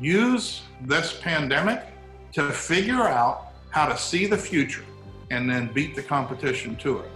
use 0.00 0.62
this 0.86 1.20
pandemic 1.20 1.84
to 2.32 2.50
figure 2.50 3.02
out 3.02 3.48
how 3.68 3.86
to 3.86 3.98
see 3.98 4.24
the 4.24 4.36
future 4.36 4.84
and 5.30 5.48
then 5.48 5.70
beat 5.74 5.94
the 5.94 6.02
competition 6.02 6.74
to 6.76 7.00
it. 7.00 7.10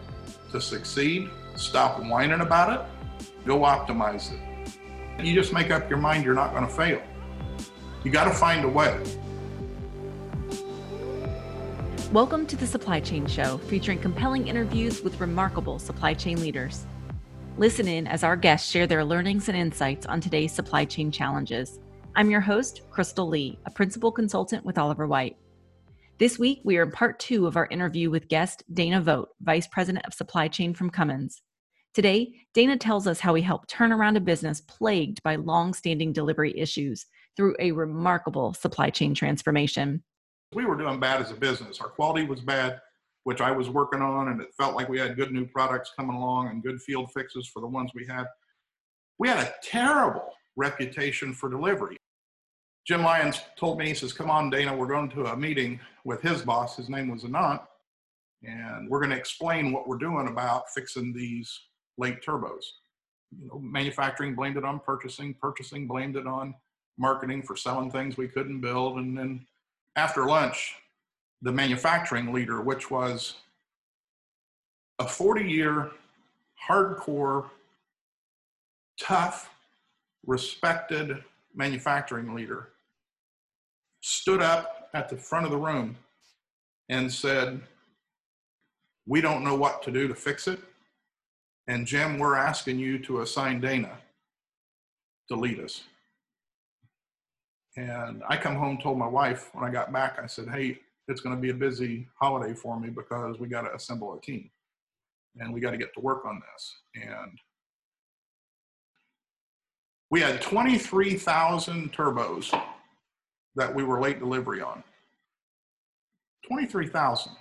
To 0.53 0.60
succeed, 0.60 1.30
stop 1.56 1.98
whining 1.98 2.40
about 2.40 2.78
it, 2.78 3.26
go 3.46 3.60
optimize 3.60 4.32
it. 4.32 5.24
You 5.24 5.34
just 5.34 5.54
make 5.54 5.70
up 5.70 5.88
your 5.88 5.98
mind 5.98 6.24
you're 6.24 6.34
not 6.34 6.50
going 6.52 6.66
to 6.66 6.72
fail. 6.72 7.00
You 8.05 8.11
got 8.11 8.25
to 8.25 8.34
find 8.34 8.66
a 8.66 8.68
way. 8.68 9.03
Welcome 12.12 12.46
to 12.48 12.57
the 12.57 12.66
Supply 12.66 13.01
Chain 13.01 13.27
Show, 13.27 13.57
featuring 13.59 13.98
compelling 13.98 14.46
interviews 14.46 15.01
with 15.01 15.19
remarkable 15.21 15.79
supply 15.79 16.12
chain 16.12 16.39
leaders. 16.39 16.87
Listen 17.57 17.89
in 17.89 18.07
as 18.07 18.23
our 18.23 18.37
guests 18.37 18.71
share 18.71 18.87
their 18.87 19.05
learnings 19.05 19.48
and 19.48 19.57
insights 19.57 20.05
on 20.05 20.21
today's 20.21 20.53
supply 20.53 20.85
chain 20.85 21.11
challenges. 21.11 21.80
I'm 22.16 22.30
your 22.30 22.40
host, 22.40 22.82
Crystal 22.91 23.27
Lee, 23.27 23.59
a 23.66 23.73
principal 23.73 24.12
consultant 24.12 24.64
with 24.64 24.78
Oliver 24.78 25.09
Wight. 25.09 25.36
This 26.18 26.38
week, 26.38 26.60
we 26.62 26.77
are 26.77 26.84
in 26.84 26.92
part 26.92 27.18
two 27.18 27.48
of 27.48 27.56
our 27.56 27.66
interview 27.72 28.09
with 28.09 28.28
guest 28.28 28.62
Dana 28.72 29.00
Vogt, 29.00 29.30
Vice 29.41 29.66
President 29.66 30.06
of 30.06 30.14
Supply 30.14 30.46
Chain 30.46 30.74
from 30.74 30.91
Cummins. 30.91 31.42
Today, 31.92 32.32
Dana 32.52 32.77
tells 32.77 33.08
us 33.08 33.19
how 33.19 33.34
he 33.34 33.42
helped 33.42 33.69
turn 33.69 33.91
around 33.91 34.16
a 34.16 34.20
business 34.20 34.60
plagued 34.60 35.24
by 35.24 35.34
long 35.34 35.74
standing 35.74 36.12
delivery 36.12 36.56
issues 36.56 37.05
through 37.36 37.56
a 37.58 37.72
remarkable 37.72 38.55
supply 38.55 38.91
chain 38.91 39.12
transformation. 39.12 40.05
We 40.52 40.66
were 40.66 40.77
doing 40.77 41.00
bad 41.00 41.20
as 41.20 41.33
a 41.33 41.34
business. 41.34 41.80
Our 41.80 41.88
quality 41.88 42.27
was 42.27 42.41
bad, 42.41 42.80
which 43.24 43.41
I 43.41 43.50
was 43.50 43.70
working 43.70 44.02
on, 44.02 44.28
and 44.28 44.41
it 44.41 44.55
felt 44.56 44.77
like 44.77 44.88
we 44.88 45.00
had 45.00 45.16
good 45.16 45.33
new 45.33 45.46
products 45.46 45.91
coming 45.96 46.14
along 46.14 46.50
and 46.50 46.62
good 46.62 46.80
field 46.80 47.10
fixes 47.12 47.48
for 47.52 47.58
the 47.58 47.66
ones 47.66 47.91
we 47.92 48.06
had. 48.06 48.27
We 49.19 49.27
had 49.27 49.41
a 49.41 49.55
terrible 49.64 50.30
reputation 50.55 51.34
for 51.34 51.50
delivery. 51.50 51.96
Jim 52.87 53.02
Lyons 53.02 53.41
told 53.56 53.79
me, 53.79 53.88
he 53.88 53.95
says, 53.95 54.12
Come 54.12 54.30
on, 54.30 54.51
Dana, 54.51 54.77
we're 54.77 54.86
going 54.86 55.08
to 55.11 55.27
a 55.27 55.36
meeting 55.36 55.81
with 56.05 56.20
his 56.20 56.42
boss. 56.42 56.77
His 56.77 56.89
name 56.89 57.08
was 57.08 57.25
Anant. 57.25 57.62
And 58.42 58.91
we're 58.91 59.00
going 59.00 59.11
to 59.11 59.17
explain 59.17 59.72
what 59.72 59.89
we're 59.89 59.97
doing 59.97 60.28
about 60.28 60.70
fixing 60.75 61.14
these 61.14 61.58
late 61.97 62.23
turbos. 62.23 62.64
You 63.39 63.48
know, 63.48 63.58
manufacturing 63.58 64.34
blamed 64.34 64.58
it 64.58 64.64
on 64.64 64.81
purchasing, 64.81 65.34
purchasing 65.41 65.86
blamed 65.86 66.17
it 66.17 66.27
on 66.27 66.55
marketing 66.98 67.42
for 67.42 67.56
selling 67.56 67.91
things 67.91 68.17
we 68.17 68.28
couldn't 68.28 68.61
build. 68.61 68.98
And 68.98 69.17
then 69.17 69.47
after 69.97 70.27
lunch, 70.27 70.75
the 71.41 71.53
manufacturing 71.53 72.33
leader, 72.33 72.61
which 72.61 72.91
was 72.91 73.36
a 74.98 75.08
40 75.08 75.51
year, 75.51 75.91
hardcore, 76.69 77.48
tough, 79.01 79.51
respected 80.27 81.25
manufacturing 81.55 82.34
leader, 82.34 82.73
stood 84.06 84.42
up 84.42 84.91
at 84.92 85.08
the 85.08 85.16
front 85.16 85.47
of 85.47 85.50
the 85.50 85.56
room 85.56 85.97
and 86.91 87.10
said, 87.10 87.58
We 89.06 89.22
don't 89.22 89.42
know 89.42 89.55
what 89.55 89.83
to 89.84 89.91
do 89.91 90.06
to 90.08 90.14
fix 90.14 90.46
it. 90.46 90.61
And 91.69 91.86
Jim, 91.86 92.19
we're 92.19 92.36
asking 92.36 92.78
you 92.78 92.98
to 92.98 93.22
assign 93.22 93.62
Dana 93.62 93.96
to 95.28 95.36
lead 95.36 95.58
us. 95.58 95.84
And 97.78 98.22
I 98.28 98.36
come 98.36 98.56
home, 98.56 98.77
told 98.77 98.98
my 98.98 99.06
wife 99.06 99.48
when 99.55 99.64
I 99.64 99.70
got 99.70 99.91
back, 99.91 100.18
I 100.22 100.27
said, 100.27 100.48
Hey, 100.50 100.78
it's 101.08 101.22
going 101.22 101.34
to 101.34 101.41
be 101.41 101.50
a 101.50 101.55
busy 101.55 102.06
holiday 102.20 102.52
for 102.52 102.78
me 102.78 102.91
because 102.91 103.39
we 103.39 103.48
got 103.48 103.62
to 103.62 103.74
assemble 103.74 104.14
a 104.14 104.20
team 104.20 104.50
and 105.39 105.52
we 105.52 105.61
got 105.61 105.70
to 105.70 105.78
get 105.78 105.94
to 105.94 106.00
work 106.00 106.27
on 106.27 106.42
this. 106.52 106.77
And 106.94 107.39
we 110.11 110.20
had 110.20 110.42
23,000 110.42 111.91
turbos 111.91 112.55
that 113.56 113.74
we 113.74 113.84
were 113.84 114.00
late 114.00 114.19
delivery 114.19 114.60
on. 114.60 114.83
23,000. 116.48 117.33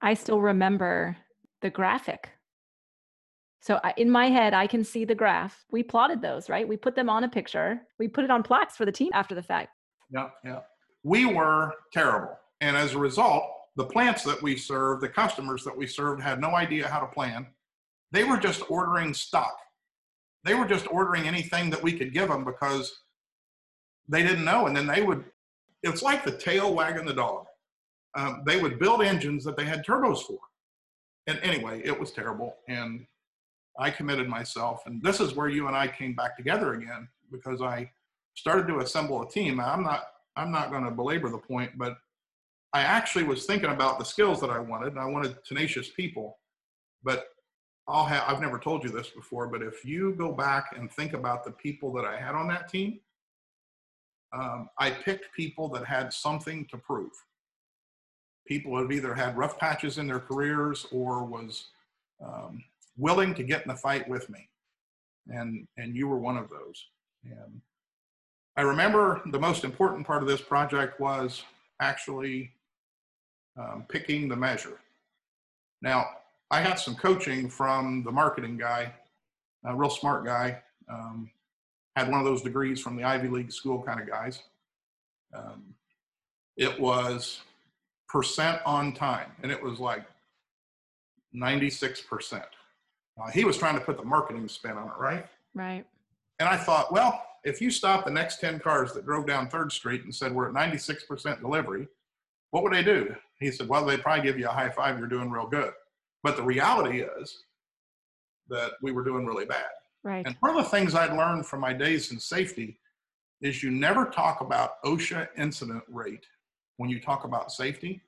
I 0.00 0.14
still 0.14 0.40
remember 0.40 1.16
the 1.60 1.70
graphic. 1.70 2.30
So 3.60 3.78
I, 3.84 3.94
in 3.96 4.10
my 4.10 4.26
head, 4.26 4.54
I 4.54 4.66
can 4.66 4.82
see 4.82 5.04
the 5.04 5.14
graph. 5.14 5.64
We 5.70 5.82
plotted 5.82 6.20
those, 6.20 6.48
right? 6.48 6.66
We 6.66 6.76
put 6.76 6.96
them 6.96 7.08
on 7.08 7.24
a 7.24 7.28
picture. 7.28 7.80
We 7.98 8.08
put 8.08 8.24
it 8.24 8.30
on 8.30 8.42
plaques 8.42 8.76
for 8.76 8.84
the 8.84 8.92
team 8.92 9.10
after 9.14 9.34
the 9.34 9.42
fact. 9.42 9.70
Yeah, 10.10 10.30
yeah. 10.44 10.60
We 11.04 11.26
were 11.26 11.72
terrible. 11.92 12.36
And 12.60 12.76
as 12.76 12.94
a 12.94 12.98
result, 12.98 13.44
the 13.76 13.84
plants 13.84 14.24
that 14.24 14.42
we 14.42 14.56
served, 14.56 15.02
the 15.02 15.08
customers 15.08 15.64
that 15.64 15.76
we 15.76 15.86
served 15.86 16.22
had 16.22 16.40
no 16.40 16.54
idea 16.54 16.88
how 16.88 17.00
to 17.00 17.06
plan. 17.06 17.46
They 18.10 18.24
were 18.24 18.36
just 18.36 18.62
ordering 18.68 19.14
stock. 19.14 19.56
They 20.44 20.54
were 20.54 20.66
just 20.66 20.86
ordering 20.90 21.26
anything 21.26 21.70
that 21.70 21.82
we 21.82 21.92
could 21.92 22.12
give 22.12 22.28
them 22.28 22.44
because 22.44 22.92
they 24.12 24.22
didn't 24.22 24.44
know. 24.44 24.66
And 24.66 24.76
then 24.76 24.86
they 24.86 25.02
would, 25.02 25.24
it's 25.82 26.02
like 26.02 26.24
the 26.24 26.32
tail 26.32 26.74
wagging 26.74 27.06
the 27.06 27.14
dog. 27.14 27.46
Um, 28.14 28.42
they 28.46 28.60
would 28.60 28.78
build 28.78 29.02
engines 29.02 29.44
that 29.44 29.56
they 29.56 29.64
had 29.64 29.84
turbos 29.84 30.22
for. 30.22 30.38
And 31.26 31.38
anyway, 31.42 31.82
it 31.84 31.98
was 31.98 32.12
terrible. 32.12 32.56
And 32.68 33.06
I 33.78 33.90
committed 33.90 34.28
myself. 34.28 34.82
And 34.86 35.02
this 35.02 35.20
is 35.20 35.34
where 35.34 35.48
you 35.48 35.66
and 35.66 35.76
I 35.76 35.88
came 35.88 36.14
back 36.14 36.36
together 36.36 36.74
again 36.74 37.08
because 37.30 37.62
I 37.62 37.90
started 38.34 38.66
to 38.68 38.80
assemble 38.80 39.22
a 39.22 39.28
team. 39.28 39.60
I'm 39.60 39.82
not, 39.82 40.04
I'm 40.36 40.50
not 40.50 40.70
going 40.70 40.84
to 40.84 40.90
belabor 40.90 41.30
the 41.30 41.38
point, 41.38 41.72
but 41.76 41.96
I 42.74 42.82
actually 42.82 43.24
was 43.24 43.46
thinking 43.46 43.70
about 43.70 43.98
the 43.98 44.04
skills 44.04 44.40
that 44.40 44.50
I 44.50 44.58
wanted. 44.58 44.92
And 44.92 45.00
I 45.00 45.06
wanted 45.06 45.42
tenacious 45.44 45.88
people. 45.88 46.38
But 47.02 47.28
I'll 47.88 48.04
have, 48.04 48.24
I've 48.26 48.40
never 48.40 48.58
told 48.58 48.84
you 48.84 48.90
this 48.90 49.08
before, 49.08 49.48
but 49.48 49.62
if 49.62 49.84
you 49.84 50.14
go 50.14 50.32
back 50.32 50.76
and 50.76 50.90
think 50.90 51.14
about 51.14 51.44
the 51.44 51.50
people 51.50 51.92
that 51.94 52.04
I 52.04 52.16
had 52.16 52.34
on 52.34 52.46
that 52.48 52.68
team, 52.68 53.00
um, 54.32 54.68
I 54.78 54.90
picked 54.90 55.34
people 55.34 55.68
that 55.70 55.84
had 55.84 56.12
something 56.12 56.66
to 56.66 56.78
prove. 56.78 57.12
People 58.46 58.78
have 58.78 58.90
either 58.90 59.14
had 59.14 59.36
rough 59.36 59.58
patches 59.58 59.98
in 59.98 60.06
their 60.06 60.20
careers 60.20 60.86
or 60.90 61.24
was 61.24 61.68
um, 62.24 62.64
willing 62.96 63.34
to 63.34 63.42
get 63.42 63.62
in 63.62 63.68
the 63.68 63.76
fight 63.76 64.08
with 64.08 64.28
me, 64.30 64.48
and 65.28 65.66
and 65.76 65.94
you 65.96 66.08
were 66.08 66.18
one 66.18 66.36
of 66.36 66.48
those. 66.48 66.86
And 67.24 67.60
I 68.56 68.62
remember 68.62 69.22
the 69.26 69.38
most 69.38 69.64
important 69.64 70.06
part 70.06 70.22
of 70.22 70.28
this 70.28 70.40
project 70.40 71.00
was 71.00 71.44
actually 71.80 72.50
um, 73.58 73.84
picking 73.88 74.28
the 74.28 74.36
measure. 74.36 74.78
Now 75.82 76.06
I 76.50 76.60
had 76.60 76.78
some 76.78 76.94
coaching 76.94 77.48
from 77.48 78.02
the 78.02 78.12
marketing 78.12 78.56
guy, 78.56 78.92
a 79.64 79.74
real 79.74 79.90
smart 79.90 80.24
guy. 80.24 80.62
Um, 80.90 81.30
had 81.96 82.10
one 82.10 82.20
of 82.20 82.26
those 82.26 82.42
degrees 82.42 82.80
from 82.80 82.96
the 82.96 83.04
Ivy 83.04 83.28
League 83.28 83.52
school 83.52 83.82
kind 83.82 84.00
of 84.00 84.08
guys. 84.08 84.42
Um, 85.34 85.74
it 86.56 86.78
was 86.78 87.40
percent 88.08 88.60
on 88.64 88.92
time, 88.92 89.30
and 89.42 89.50
it 89.50 89.62
was 89.62 89.78
like 89.78 90.04
96%. 91.34 92.42
Uh, 93.20 93.30
he 93.30 93.44
was 93.44 93.56
trying 93.56 93.74
to 93.74 93.80
put 93.80 93.96
the 93.96 94.04
marketing 94.04 94.48
spin 94.48 94.72
on 94.72 94.88
it, 94.88 94.98
right? 94.98 95.26
Right. 95.54 95.84
And 96.38 96.48
I 96.48 96.56
thought, 96.56 96.92
well, 96.92 97.24
if 97.44 97.60
you 97.60 97.70
stop 97.70 98.04
the 98.04 98.10
next 98.10 98.40
10 98.40 98.60
cars 98.60 98.92
that 98.92 99.04
drove 99.04 99.26
down 99.26 99.48
3rd 99.48 99.72
Street 99.72 100.04
and 100.04 100.14
said 100.14 100.34
we're 100.34 100.48
at 100.48 100.54
96% 100.54 101.40
delivery, 101.40 101.88
what 102.50 102.62
would 102.62 102.72
they 102.72 102.82
do? 102.82 103.14
He 103.40 103.50
said, 103.50 103.68
well, 103.68 103.84
they'd 103.84 104.02
probably 104.02 104.22
give 104.22 104.38
you 104.38 104.46
a 104.46 104.52
high 104.52 104.70
five, 104.70 104.98
you're 104.98 105.08
doing 105.08 105.30
real 105.30 105.46
good. 105.46 105.72
But 106.22 106.36
the 106.36 106.42
reality 106.42 107.02
is 107.02 107.44
that 108.48 108.72
we 108.82 108.92
were 108.92 109.04
doing 109.04 109.26
really 109.26 109.46
bad. 109.46 109.70
Right. 110.04 110.26
And 110.26 110.36
one 110.40 110.56
of 110.56 110.64
the 110.64 110.70
things 110.70 110.94
I'd 110.94 111.16
learned 111.16 111.46
from 111.46 111.60
my 111.60 111.72
days 111.72 112.10
in 112.10 112.18
safety 112.18 112.78
is 113.40 113.62
you 113.62 113.70
never 113.70 114.06
talk 114.06 114.40
about 114.40 114.82
OSHA 114.84 115.28
incident 115.36 115.82
rate 115.88 116.24
when 116.76 116.90
you 116.90 117.00
talk 117.00 117.24
about 117.24 117.52
safety 117.52 118.00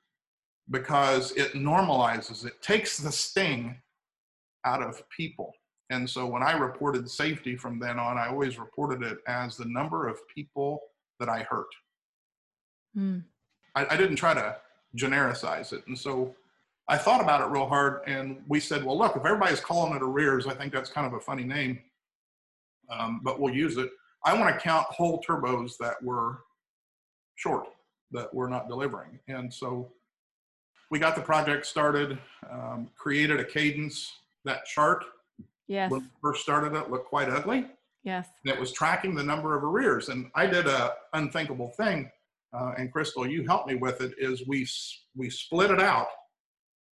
because 0.70 1.32
it 1.32 1.52
normalizes, 1.52 2.46
it 2.46 2.60
takes 2.62 2.98
the 2.98 3.12
sting 3.12 3.76
out 4.64 4.82
of 4.82 5.02
people. 5.10 5.52
And 5.90 6.08
so 6.08 6.26
when 6.26 6.42
I 6.42 6.52
reported 6.52 7.08
safety 7.10 7.56
from 7.56 7.78
then 7.78 7.98
on, 7.98 8.16
I 8.16 8.28
always 8.28 8.58
reported 8.58 9.02
it 9.02 9.18
as 9.26 9.56
the 9.56 9.66
number 9.66 10.08
of 10.08 10.18
people 10.34 10.80
that 11.20 11.28
I 11.28 11.40
hurt. 11.42 11.68
Mm. 12.96 13.24
I, 13.74 13.86
I 13.90 13.96
didn't 13.96 14.16
try 14.16 14.34
to 14.34 14.56
genericize 14.96 15.72
it. 15.72 15.86
And 15.86 15.98
so 15.98 16.34
I 16.86 16.98
thought 16.98 17.22
about 17.22 17.40
it 17.40 17.46
real 17.46 17.66
hard, 17.66 18.00
and 18.06 18.42
we 18.46 18.60
said, 18.60 18.84
well, 18.84 18.98
look, 18.98 19.16
if 19.16 19.24
everybody's 19.24 19.60
calling 19.60 19.96
it 19.96 20.02
arrears, 20.02 20.46
I 20.46 20.54
think 20.54 20.72
that's 20.72 20.90
kind 20.90 21.06
of 21.06 21.14
a 21.14 21.20
funny 21.20 21.44
name, 21.44 21.78
um, 22.90 23.20
but 23.24 23.40
we'll 23.40 23.54
use 23.54 23.78
it. 23.78 23.90
I 24.26 24.38
want 24.38 24.54
to 24.54 24.60
count 24.60 24.86
whole 24.88 25.22
turbos 25.26 25.72
that 25.80 26.02
were 26.02 26.40
short, 27.36 27.66
that 28.12 28.32
we're 28.34 28.50
not 28.50 28.68
delivering. 28.68 29.18
And 29.28 29.52
so 29.52 29.92
we 30.90 30.98
got 30.98 31.16
the 31.16 31.22
project 31.22 31.64
started, 31.64 32.18
um, 32.50 32.90
created 32.96 33.40
a 33.40 33.44
cadence. 33.44 34.12
That 34.44 34.66
chart, 34.66 35.06
yes. 35.68 35.90
when 35.90 36.02
we 36.02 36.06
first 36.20 36.42
started 36.42 36.74
it, 36.74 36.90
looked 36.90 37.08
quite 37.08 37.30
ugly. 37.30 37.66
Yes. 38.02 38.28
And 38.44 38.52
it 38.52 38.60
was 38.60 38.72
tracking 38.72 39.14
the 39.14 39.22
number 39.22 39.56
of 39.56 39.64
arrears. 39.64 40.10
And 40.10 40.30
I 40.34 40.46
did 40.46 40.66
a 40.66 40.92
unthinkable 41.14 41.70
thing, 41.78 42.10
uh, 42.52 42.72
and 42.76 42.92
Crystal, 42.92 43.26
you 43.26 43.46
helped 43.46 43.68
me 43.68 43.76
with 43.76 44.02
it, 44.02 44.12
is 44.18 44.46
we, 44.46 44.66
we 45.16 45.30
split 45.30 45.70
it 45.70 45.80
out 45.80 46.08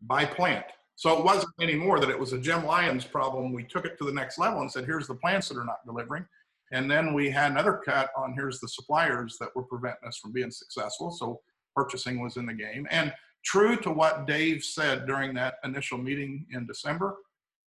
by 0.03 0.25
plant. 0.25 0.67
So 0.97 1.17
it 1.19 1.25
wasn't 1.25 1.53
anymore 1.61 1.99
that 2.01 2.11
it 2.11 2.19
was 2.19 2.35
a 2.35 2.39
Jim 2.39 2.65
Lyons 2.67 3.05
problem. 3.05 3.53
We 3.53 3.65
took 3.65 3.87
it 3.87 3.97
to 3.99 4.05
the 4.05 4.13
next 4.13 4.39
level 4.39 4.61
and 4.61 4.71
said, 4.71 4.85
here's 4.85 5.07
the 5.07 5.15
plants 5.15 5.49
that 5.49 5.57
are 5.57 5.65
not 5.65 5.85
delivering. 5.87 6.27
And 6.73 6.91
then 6.91 7.15
we 7.15 7.31
had 7.31 7.51
another 7.51 7.81
cut 7.85 8.11
on 8.17 8.35
here's 8.35 8.61
the 8.61 8.69
suppliers 8.69 9.37
that 9.41 9.49
were 9.57 9.63
preventing 9.63 10.07
us 10.07 10.19
from 10.19 10.33
being 10.33 10.51
successful. 10.51 11.11
So 11.11 11.41
purchasing 11.75 12.21
was 12.23 12.37
in 12.37 12.47
the 12.47 12.55
game. 12.55 12.87
And 12.91 13.13
true 13.45 13.77
to 13.79 13.91
what 13.91 14.27
Dave 14.27 14.63
said 14.63 15.07
during 15.07 15.35
that 15.35 15.55
initial 15.65 15.99
meeting 15.99 16.47
in 16.53 16.67
December, 16.67 17.17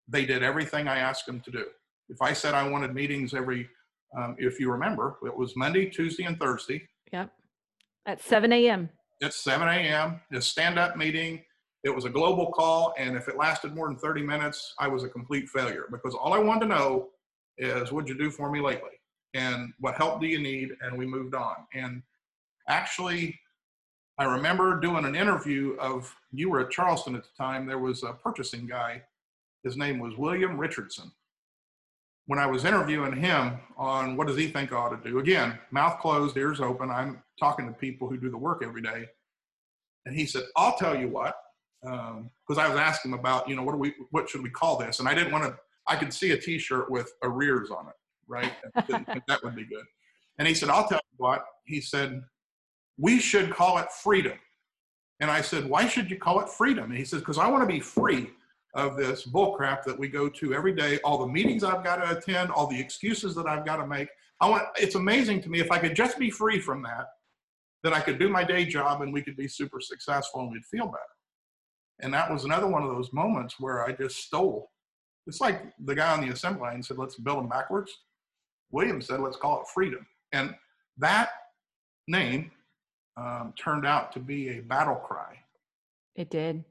they 0.09 0.25
did 0.27 0.43
everything 0.43 0.87
I 0.87 0.99
asked 0.99 1.27
them 1.27 1.41
to 1.41 1.51
do. 1.51 1.65
If 2.09 2.21
I 2.21 2.33
said 2.33 2.55
I 2.55 2.69
wanted 2.69 2.95
meetings 2.95 3.35
every, 3.35 3.69
um, 4.17 4.37
if 4.39 4.61
you 4.61 4.71
remember, 4.71 5.17
it 5.25 5.37
was 5.37 5.57
Monday, 5.57 5.87
Tuesday, 5.87 6.25
and 6.25 6.39
Thursday. 6.39 6.87
Yep. 7.13 7.31
At 8.07 8.21
7 8.21 8.53
a.m. 8.53 8.91
At 9.23 9.33
7 9.33 9.67
a.m., 9.67 10.21
a 10.33 10.41
stand 10.41 10.79
up 10.79 10.97
meeting. 10.97 11.43
It 11.85 11.95
was 11.95 12.05
a 12.05 12.11
global 12.11 12.53
call. 12.53 12.95
And 12.99 13.17
if 13.17 13.29
it 13.29 13.37
lasted 13.37 13.75
more 13.75 13.89
than 13.89 13.97
30 13.97 14.23
minutes, 14.23 14.75
I 14.79 14.89
was 14.89 15.03
a 15.03 15.09
complete 15.09 15.49
failure 15.49 15.87
because 15.91 16.15
all 16.15 16.33
I 16.33 16.39
wanted 16.39 16.61
to 16.61 16.67
know 16.67 17.09
is 17.59 17.93
what'd 17.93 18.09
you 18.09 18.17
do 18.17 18.31
for 18.31 18.51
me 18.51 18.61
lately? 18.61 18.91
And 19.35 19.73
what 19.81 19.97
help 19.97 20.21
do 20.21 20.27
you 20.27 20.41
need? 20.41 20.71
And 20.81 20.97
we 20.97 21.07
moved 21.07 21.35
on. 21.35 21.57
And 21.75 22.03
actually, 22.69 23.39
I 24.19 24.25
remember 24.25 24.79
doing 24.79 25.05
an 25.05 25.15
interview 25.15 25.75
of, 25.81 26.15
you 26.33 26.51
were 26.51 26.61
at 26.61 26.71
Charleston 26.71 27.17
at 27.17 27.23
the 27.23 27.31
time, 27.37 27.67
there 27.67 27.79
was 27.79 28.03
a 28.03 28.13
purchasing 28.13 28.67
guy. 28.67 29.03
His 29.65 29.77
name 29.77 29.99
was 29.99 30.17
William 30.17 30.59
Richardson. 30.59 31.11
When 32.27 32.39
I 32.39 32.47
was 32.47 32.65
interviewing 32.65 33.17
him 33.17 33.59
on 33.77 34.17
what 34.17 34.29
does 34.29 34.37
he 34.37 34.49
think 34.49 34.73
I 34.73 34.77
ought 34.77 35.03
to 35.03 35.11
do, 35.11 35.19
again, 35.19 35.59
mouth 35.71 35.99
closed, 35.99 36.37
ears 36.37 36.61
open, 36.61 36.91
I'm 36.91 37.23
talking 37.41 37.67
to 37.67 37.73
people 37.73 38.09
who 38.09 38.17
do 38.17 38.31
the 38.31 38.39
work 38.39 38.63
every 38.65 38.83
day. 38.83 39.07
And 40.07 40.15
he 40.15 40.27
said, 40.27 40.45
I'll 40.57 40.77
tell 40.77 40.97
you 40.97 41.09
what, 41.09 41.35
because 41.83 42.59
um, 42.59 42.59
I 42.59 42.69
was 42.69 42.79
asking 42.79 43.13
about, 43.13 43.49
you 43.49 43.57
know, 43.57 43.63
what 43.63 43.73
do 43.73 43.79
we, 43.79 43.95
what 44.11 44.29
should 44.29 44.43
we 44.43 44.51
call 44.51 44.79
this? 44.79 45.01
And 45.01 45.09
I 45.09 45.15
didn't 45.15 45.33
want 45.33 45.45
to 45.45 45.57
I 45.87 45.97
could 45.97 46.13
see 46.13 46.31
a 46.33 46.37
T-shirt 46.37 46.91
with 46.91 47.13
arrears 47.23 47.71
on 47.71 47.89
it, 47.89 47.95
right? 48.29 48.53
that 49.29 49.41
would 49.43 49.57
be 49.57 49.65
good. 49.65 49.85
And 50.39 50.47
he 50.49 50.55
said, 50.55 50.69
"I'll 50.69 50.89
tell 50.89 51.01
you 51.11 51.17
what." 51.17 51.45
He 51.65 51.81
said, 51.81 52.23
"We 52.99 53.19
should 53.19 53.51
call 53.51 53.79
it 53.79 53.91
freedom." 53.91 54.39
And 55.21 55.31
I 55.31 55.41
said, 55.41 55.69
"Why 55.69 55.87
should 55.87 56.11
you 56.11 56.19
call 56.19 56.41
it 56.41 56.49
freedom?" 56.49 56.85
And 56.85 56.99
he 56.99 57.05
says, 57.05 57.21
"Because 57.21 57.39
I 57.39 57.49
want 57.49 57.63
to 57.63 57.73
be 57.73 57.81
free 57.81 58.31
of 58.75 58.97
this 58.97 59.27
bullcrap 59.27 59.83
that 59.85 59.99
we 59.99 60.09
go 60.09 60.29
to 60.29 60.55
every 60.55 60.75
day. 60.75 60.99
All 61.05 61.19
the 61.19 61.27
meetings 61.27 61.63
I've 61.63 61.85
got 61.85 61.97
to 61.97 62.17
attend, 62.17 62.51
all 62.51 62.67
the 62.67 62.81
excuses 62.81 63.35
that 63.35 63.47
I've 63.47 63.67
got 63.67 63.77
to 63.77 63.87
make. 63.87 64.09
I 64.41 64.49
want. 64.49 64.65
It's 64.77 64.95
amazing 64.95 65.43
to 65.43 65.51
me 65.51 65.61
if 65.61 65.71
I 65.71 65.79
could 65.79 65.95
just 65.95 66.19
be 66.19 66.31
free 66.31 66.61
from 66.61 66.83
that, 66.83 67.07
then 67.83 67.93
I 67.93 68.01
could 68.01 68.19
do 68.19 68.29
my 68.29 68.45
day 68.45 68.65
job 68.65 69.03
and 69.03 69.13
we 69.13 69.23
could 69.23 69.37
be 69.37 69.49
super 69.49 69.81
successful 69.81 70.43
and 70.43 70.53
we'd 70.53 70.65
feel 70.65 70.87
better." 70.87 71.01
And 72.01 72.13
that 72.15 72.31
was 72.31 72.45
another 72.45 72.67
one 72.67 72.83
of 72.83 72.91
those 72.91 73.13
moments 73.13 73.61
where 73.61 73.85
I 73.85 73.93
just 73.93 74.17
stole 74.19 74.73
it's 75.27 75.41
like 75.41 75.73
the 75.85 75.95
guy 75.95 76.13
on 76.13 76.21
the 76.21 76.33
assembly 76.33 76.63
line 76.63 76.83
said, 76.83 76.99
let's 76.99 77.17
build 77.17 77.39
them 77.39 77.49
backwards. 77.49 77.93
William 78.71 79.01
said, 79.01 79.21
let's 79.21 79.37
call 79.37 79.61
it 79.61 79.67
freedom. 79.73 80.07
And 80.33 80.55
that 80.99 81.31
name 82.09 82.51
um, 83.17 83.53
turned 83.59 83.87
out 83.87 84.13
to 84.13 84.21
be 84.21 84.59
a 84.59 84.61
battle 84.61 84.97
cry. 84.97 85.39
It 86.17 86.31
did. 86.31 86.65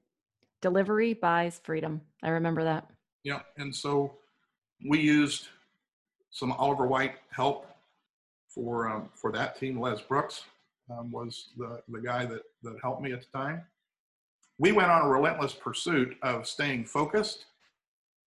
Delivery 0.62 1.14
buys 1.14 1.62
freedom. 1.64 2.02
I 2.24 2.30
remember 2.30 2.64
that. 2.64 2.88
Yeah. 3.24 3.42
And 3.58 3.76
so 3.76 4.16
we 4.88 5.00
used 5.00 5.48
some 6.32 6.52
Oliver 6.52 6.88
Wight 6.88 7.16
help 7.30 7.68
for 8.50 8.90
um, 8.90 9.10
for 9.14 9.32
that 9.32 9.58
team. 9.58 9.80
Les 9.80 10.02
Brooks 10.02 10.44
um, 10.90 11.12
was 11.12 11.50
the, 11.58 11.82
the 11.88 12.00
guy 12.00 12.26
that, 12.26 12.42
that 12.64 12.76
helped 12.82 13.02
me 13.02 13.14
at 13.14 13.22
the 13.22 13.38
time. 13.38 13.64
We 14.62 14.72
went 14.72 14.92
on 14.92 15.02
a 15.02 15.10
relentless 15.10 15.54
pursuit 15.54 16.16
of 16.22 16.46
staying 16.46 16.86
focused 16.86 17.46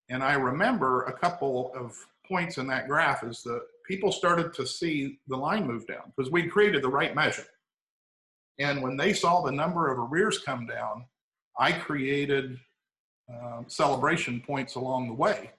and 0.09 0.21
I 0.21 0.35
remember 0.35 1.05
a 1.05 1.13
couple 1.13 1.73
of 1.77 1.97
points 2.27 2.59
in 2.59 2.67
that 2.67 2.89
graph 2.89 3.23
is 3.23 3.45
that 3.45 3.63
people 3.87 4.11
started 4.11 4.53
to 4.55 4.67
see 4.67 5.21
the 5.29 5.37
line 5.37 5.65
move 5.65 5.87
down 5.87 6.13
because 6.17 6.33
we 6.33 6.49
created 6.49 6.83
the 6.83 6.89
right 6.89 7.15
measure. 7.15 7.47
And 8.59 8.83
when 8.83 8.97
they 8.97 9.13
saw 9.13 9.43
the 9.43 9.53
number 9.53 9.93
of 9.93 9.99
arrears 9.99 10.41
come 10.41 10.67
down, 10.67 11.05
I 11.57 11.71
created 11.71 12.59
um, 13.31 13.67
celebration 13.69 14.43
points 14.45 14.75
along 14.75 15.07
the 15.07 15.15
way 15.15 15.53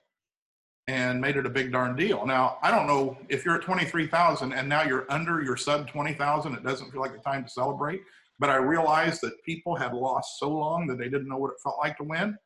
and 0.88 1.22
made 1.22 1.38
it 1.38 1.45
a 1.45 1.50
big 1.50 1.72
darn 1.72 1.95
deal. 1.95 2.25
Now, 2.25 2.57
I 2.62 2.69
don't 2.69 2.86
know 2.86 3.18
if 3.30 3.45
you're 3.45 3.56
at 3.56 3.62
23,000 3.62 4.51
and 4.51 4.68
now 4.68 4.83
you're 4.83 5.06
under 5.10 5.42
your 5.42 5.56
sub 5.56 5.88
20,000, 5.88 6.54
it 6.54 6.63
doesn't 6.63 6.92
feel 6.92 7.00
like 7.00 7.13
the 7.13 7.19
time 7.19 7.45
to 7.45 7.50
celebrate. 7.50 8.01
But 8.40 8.50
I 8.50 8.58
realized 8.58 9.22
that 9.22 9.44
people 9.46 9.76
had 9.76 9.94
lost 9.94 10.40
so 10.40 10.50
long 10.50 10.88
that 10.88 10.98
they 10.98 11.06
didn't 11.06 11.28
know 11.28 11.38
what 11.38 11.52
it 11.52 11.62
felt 11.64 11.78
like 11.80 11.98
to 11.98 12.04
win. 12.04 12.38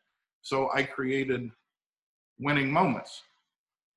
So 0.42 0.70
I 0.74 0.84
created 0.84 1.50
winning 2.40 2.72
moments. 2.72 3.22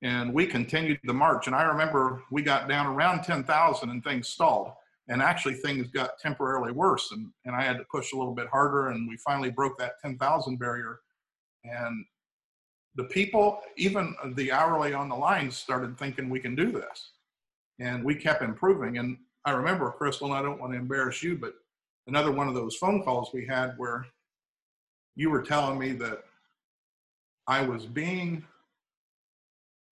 And 0.03 0.35
we 0.35 0.47
continued 0.47 0.99
the 1.05 1.15
march. 1.15 1.47
And 1.47 1.55
I 1.55 1.63
remember 1.63 2.23
we 2.31 2.43
got 2.43 2.69
down 2.69 2.87
around 2.87 3.23
10,000 3.23 3.91
and 3.91 4.03
things 4.03 4.29
stalled. 4.29 4.73
And 5.09 5.21
actually, 5.21 5.55
things 5.55 5.89
got 5.89 6.19
temporarily 6.19 6.73
worse. 6.73 7.11
And, 7.13 7.31
and 7.45 7.55
I 7.55 7.63
had 7.63 7.77
to 7.79 7.85
push 7.91 8.13
a 8.13 8.17
little 8.17 8.35
bit 8.35 8.49
harder. 8.49 8.89
And 8.89 9.09
we 9.09 9.17
finally 9.19 9.51
broke 9.51 9.79
that 9.79 10.01
10,000 10.01 10.59
barrier. 10.59 11.01
And 11.65 12.05
the 12.97 13.05
people, 13.05 13.61
even 13.77 14.15
the 14.35 14.53
hourly 14.53 14.93
on 14.95 15.09
the 15.09 15.17
lines, 15.17 15.57
started 15.57 15.99
thinking 15.99 16.29
we 16.29 16.41
can 16.41 16.55
do 16.55 16.73
this. 16.73 17.13
And 17.79 18.05
we 18.05 18.15
kept 18.15 18.43
improving. 18.43 18.99
And 18.99 19.19
I 19.45 19.53
remember, 19.53 19.91
Crystal, 19.91 20.29
and 20.29 20.37
I 20.37 20.43
don't 20.43 20.61
want 20.61 20.73
to 20.73 20.79
embarrass 20.79 21.23
you, 21.23 21.37
but 21.37 21.55
another 22.07 22.33
one 22.33 22.49
of 22.49 22.55
those 22.55 22.77
phone 22.77 23.03
calls 23.03 23.31
we 23.33 23.47
had 23.47 23.75
where 23.77 24.07
you 25.15 25.31
were 25.31 25.43
telling 25.43 25.79
me 25.79 25.93
that 25.93 26.25
I 27.47 27.63
was 27.63 27.87
being 27.87 28.45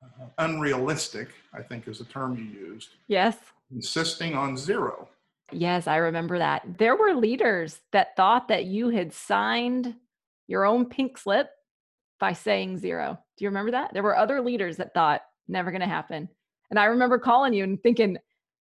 uh, 0.03 0.27
unrealistic, 0.39 1.29
I 1.53 1.63
think 1.63 1.89
is 1.89 1.99
the 1.99 2.05
term 2.05 2.37
you 2.37 2.45
used. 2.45 2.91
Yes. 3.09 3.37
Insisting 3.73 4.35
on 4.35 4.57
zero. 4.57 5.09
Yes, 5.53 5.87
I 5.87 5.97
remember 5.97 6.39
that. 6.39 6.79
There 6.79 6.97
were 6.97 7.15
leaders 7.15 7.81
that 7.93 8.17
thought 8.17 8.49
that 8.49 8.67
you 8.67 8.89
had 8.91 9.13
signed 9.13 9.95
your 10.47 10.65
own 10.65 10.87
pink 10.87 11.19
slip 11.19 11.51
by 12.19 12.33
saying 12.33 12.79
zero. 12.79 13.19
Do 13.37 13.45
you 13.45 13.49
remember 13.49 13.73
that? 13.73 13.93
There 13.93 14.03
were 14.03 14.17
other 14.17 14.41
leaders 14.41 14.77
that 14.77 14.95
thought 14.95 15.23
never 15.49 15.71
going 15.71 15.81
to 15.81 15.87
happen. 15.87 16.29
And 16.71 16.79
I 16.79 16.85
remember 16.85 17.19
calling 17.19 17.53
you 17.53 17.65
and 17.65 17.83
thinking, 17.83 18.17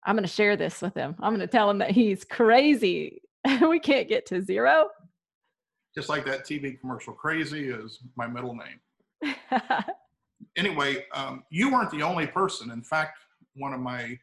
I'm 0.05 0.15
going 0.15 0.23
to 0.23 0.29
share 0.29 0.55
this 0.55 0.81
with 0.81 0.93
him. 0.93 1.15
I'm 1.19 1.31
going 1.31 1.47
to 1.47 1.47
tell 1.47 1.69
him 1.69 1.79
that 1.79 1.91
he's 1.91 2.23
crazy. 2.23 3.21
we 3.67 3.79
can't 3.79 4.07
get 4.07 4.25
to 4.27 4.41
zero 4.41 4.89
just 5.93 6.09
like 6.09 6.25
that 6.25 6.45
TV 6.45 6.79
commercial. 6.79 7.13
Crazy 7.13 7.69
is 7.69 7.99
my 8.15 8.27
middle 8.27 8.55
name. 8.55 9.33
anyway, 10.57 11.05
um, 11.13 11.43
you 11.49 11.71
weren't 11.71 11.91
the 11.91 12.01
only 12.01 12.27
person. 12.27 12.71
In 12.71 12.81
fact, 12.81 13.19
one 13.55 13.73
of 13.73 13.79
my 13.79 14.17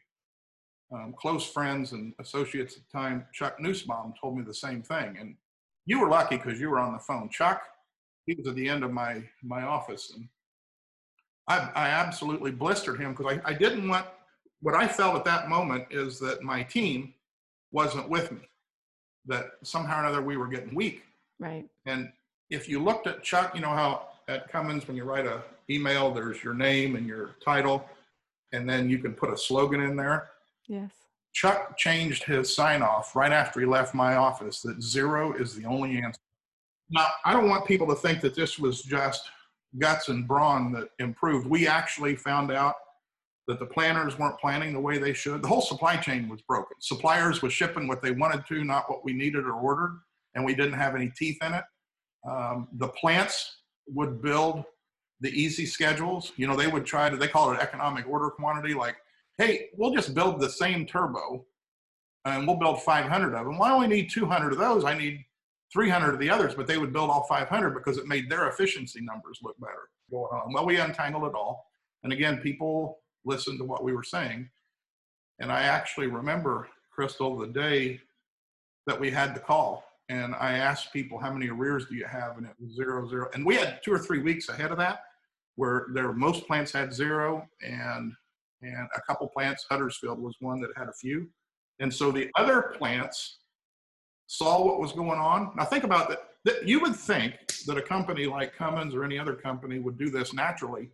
um, 0.93 1.13
close 1.17 1.45
friends 1.45 1.93
and 1.93 2.13
associates 2.19 2.75
at 2.75 2.83
the 2.91 2.97
time, 2.97 3.25
Chuck 3.33 3.59
Nussbaum, 3.59 4.13
told 4.19 4.37
me 4.37 4.43
the 4.43 4.53
same 4.53 4.81
thing. 4.81 5.15
And 5.19 5.35
you 5.85 5.99
were 5.99 6.09
lucky 6.09 6.37
because 6.37 6.59
you 6.59 6.69
were 6.69 6.79
on 6.79 6.93
the 6.93 6.99
phone. 6.99 7.29
Chuck, 7.29 7.61
he 8.25 8.35
was 8.35 8.47
at 8.47 8.55
the 8.55 8.67
end 8.67 8.83
of 8.83 8.91
my 8.91 9.23
my 9.41 9.63
office, 9.63 10.11
and 10.13 10.27
I, 11.47 11.69
I 11.73 11.89
absolutely 11.89 12.51
blistered 12.51 12.99
him 12.99 13.13
because 13.13 13.37
I, 13.37 13.49
I 13.49 13.53
didn't 13.53 13.87
want. 13.87 14.05
What 14.61 14.75
I 14.75 14.87
felt 14.87 15.15
at 15.15 15.25
that 15.25 15.49
moment 15.49 15.87
is 15.91 16.19
that 16.19 16.43
my 16.43 16.63
team 16.63 17.13
wasn't 17.71 18.09
with 18.09 18.31
me. 18.31 18.41
That 19.25 19.51
somehow 19.63 19.97
or 19.97 19.99
another 20.01 20.21
we 20.21 20.37
were 20.37 20.47
getting 20.47 20.73
weak. 20.73 21.03
Right. 21.39 21.65
And 21.85 22.11
if 22.49 22.69
you 22.69 22.83
looked 22.83 23.07
at 23.07 23.23
Chuck, 23.23 23.55
you 23.55 23.61
know 23.61 23.69
how 23.69 24.07
at 24.27 24.49
Cummins, 24.51 24.87
when 24.87 24.97
you 24.97 25.03
write 25.03 25.25
a 25.25 25.43
email, 25.69 26.11
there's 26.11 26.43
your 26.43 26.53
name 26.53 26.95
and 26.95 27.07
your 27.07 27.35
title, 27.43 27.85
and 28.51 28.69
then 28.69 28.89
you 28.89 28.99
can 28.99 29.13
put 29.13 29.31
a 29.31 29.37
slogan 29.37 29.81
in 29.81 29.95
there. 29.95 30.29
Yes. 30.67 30.91
Chuck 31.33 31.77
changed 31.77 32.23
his 32.23 32.53
sign 32.53 32.81
off 32.81 33.15
right 33.15 33.31
after 33.31 33.59
he 33.59 33.65
left 33.65 33.95
my 33.95 34.15
office 34.15 34.61
that 34.61 34.83
zero 34.83 35.33
is 35.33 35.55
the 35.55 35.65
only 35.65 35.97
answer. 35.97 36.19
Now, 36.89 37.07
I 37.23 37.31
don't 37.33 37.47
want 37.47 37.65
people 37.65 37.87
to 37.87 37.95
think 37.95 38.19
that 38.21 38.35
this 38.35 38.59
was 38.59 38.81
just 38.81 39.29
guts 39.79 40.09
and 40.09 40.27
brawn 40.27 40.73
that 40.73 40.89
improved. 40.99 41.47
We 41.47 41.67
actually 41.67 42.15
found 42.17 42.51
out 42.51 42.75
that 43.47 43.59
the 43.59 43.65
planners 43.65 44.17
weren't 44.17 44.39
planning 44.39 44.73
the 44.73 44.79
way 44.79 44.97
they 44.97 45.13
should. 45.13 45.41
The 45.41 45.47
whole 45.47 45.61
supply 45.61 45.97
chain 45.97 46.29
was 46.29 46.41
broken. 46.41 46.77
Suppliers 46.79 47.41
was 47.41 47.53
shipping 47.53 47.87
what 47.87 48.01
they 48.01 48.11
wanted 48.11 48.45
to, 48.47 48.63
not 48.63 48.89
what 48.89 49.03
we 49.03 49.13
needed 49.13 49.45
or 49.45 49.53
ordered 49.53 49.99
and 50.35 50.45
we 50.45 50.55
didn't 50.55 50.73
have 50.73 50.95
any 50.95 51.09
teeth 51.09 51.37
in 51.43 51.53
it. 51.53 51.63
Um, 52.29 52.67
the 52.73 52.89
plants 52.89 53.57
would 53.87 54.21
build 54.21 54.63
the 55.21 55.29
easy 55.29 55.65
schedules. 55.65 56.31
You 56.37 56.47
know, 56.47 56.55
they 56.55 56.67
would 56.67 56.85
try 56.85 57.09
to, 57.09 57.17
they 57.17 57.27
call 57.27 57.51
it 57.51 57.59
economic 57.59 58.07
order 58.07 58.29
quantity, 58.29 58.73
like, 58.73 58.95
hey, 59.37 59.69
we'll 59.75 59.93
just 59.93 60.13
build 60.13 60.39
the 60.39 60.49
same 60.49 60.85
turbo 60.85 61.45
and 62.25 62.47
we'll 62.47 62.57
build 62.57 62.81
500 62.83 63.33
of 63.33 63.45
them. 63.45 63.57
Well, 63.57 63.69
I 63.69 63.73
only 63.73 63.87
need 63.87 64.09
200 64.11 64.53
of 64.53 64.59
those. 64.59 64.83
I 64.85 64.97
need 64.97 65.25
300 65.73 66.13
of 66.13 66.19
the 66.19 66.29
others, 66.29 66.53
but 66.53 66.67
they 66.67 66.77
would 66.77 66.93
build 66.93 67.09
all 67.09 67.23
500 67.23 67.71
because 67.71 67.97
it 67.97 68.07
made 68.07 68.29
their 68.29 68.47
efficiency 68.49 69.01
numbers 69.01 69.39
look 69.41 69.59
better. 69.59 69.89
Well, 70.09 70.65
we 70.65 70.77
untangled 70.77 71.23
it 71.23 71.33
all. 71.35 71.65
And 72.03 72.11
again, 72.11 72.37
people 72.37 72.99
listened 73.25 73.59
to 73.59 73.65
what 73.65 73.83
we 73.83 73.93
were 73.93 74.03
saying. 74.03 74.49
And 75.39 75.51
I 75.51 75.63
actually 75.63 76.07
remember, 76.07 76.67
Crystal, 76.91 77.37
the 77.37 77.47
day 77.47 77.99
that 78.87 78.99
we 78.99 79.11
had 79.11 79.35
the 79.35 79.39
call 79.39 79.83
and 80.11 80.35
I 80.35 80.57
asked 80.57 80.91
people 80.91 81.17
how 81.17 81.31
many 81.31 81.47
arrears 81.49 81.85
do 81.85 81.95
you 81.95 82.05
have, 82.05 82.37
and 82.37 82.45
it 82.45 82.53
was 82.59 82.75
zero 82.75 83.07
zero. 83.07 83.29
And 83.33 83.45
we 83.45 83.55
had 83.55 83.79
two 83.83 83.93
or 83.93 83.99
three 83.99 84.19
weeks 84.19 84.49
ahead 84.49 84.71
of 84.71 84.77
that, 84.77 85.03
where 85.55 85.87
there 85.93 86.11
most 86.11 86.45
plants 86.47 86.73
had 86.73 86.93
zero, 86.93 87.47
and 87.61 88.11
and 88.61 88.87
a 88.95 89.01
couple 89.07 89.27
plants. 89.29 89.65
Huddersfield 89.69 90.19
was 90.19 90.35
one 90.39 90.59
that 90.61 90.69
had 90.75 90.89
a 90.89 90.93
few. 90.93 91.29
And 91.79 91.91
so 91.91 92.11
the 92.11 92.29
other 92.37 92.75
plants 92.77 93.39
saw 94.27 94.63
what 94.63 94.79
was 94.79 94.91
going 94.91 95.19
on. 95.19 95.53
Now 95.55 95.63
think 95.63 95.85
about 95.85 96.09
that. 96.09 96.19
that 96.43 96.67
you 96.67 96.81
would 96.81 96.95
think 96.95 97.33
that 97.65 97.77
a 97.77 97.81
company 97.81 98.25
like 98.25 98.55
Cummins 98.55 98.93
or 98.93 99.03
any 99.05 99.17
other 99.17 99.33
company 99.33 99.79
would 99.79 99.97
do 99.97 100.09
this 100.09 100.33
naturally, 100.33 100.89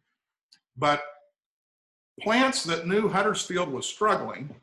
but 0.78 1.02
plants 2.22 2.64
that 2.64 2.88
knew 2.88 3.08
Huddersfield 3.08 3.70
was 3.70 3.86
struggling, 3.86 4.56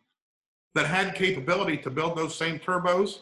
that 0.75 0.87
had 0.87 1.15
capability 1.15 1.77
to 1.79 1.91
build 1.91 2.17
those 2.17 2.35
same 2.35 2.59
turbos, 2.59 3.21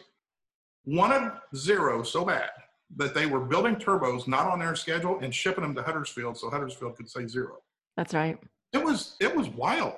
wanted 0.86 1.32
zero 1.54 2.02
so 2.02 2.24
bad 2.24 2.50
that 2.96 3.14
they 3.14 3.26
were 3.26 3.40
building 3.40 3.76
turbos 3.76 4.26
not 4.26 4.46
on 4.46 4.58
their 4.58 4.74
schedule 4.74 5.18
and 5.20 5.34
shipping 5.34 5.62
them 5.62 5.74
to 5.74 5.82
Huddersfield 5.82 6.36
so 6.36 6.50
Huddersfield 6.50 6.96
could 6.96 7.08
say 7.08 7.26
zero. 7.26 7.58
That's 7.96 8.14
right. 8.14 8.38
It 8.72 8.82
was 8.82 9.16
it 9.20 9.34
was 9.34 9.48
wild. 9.48 9.94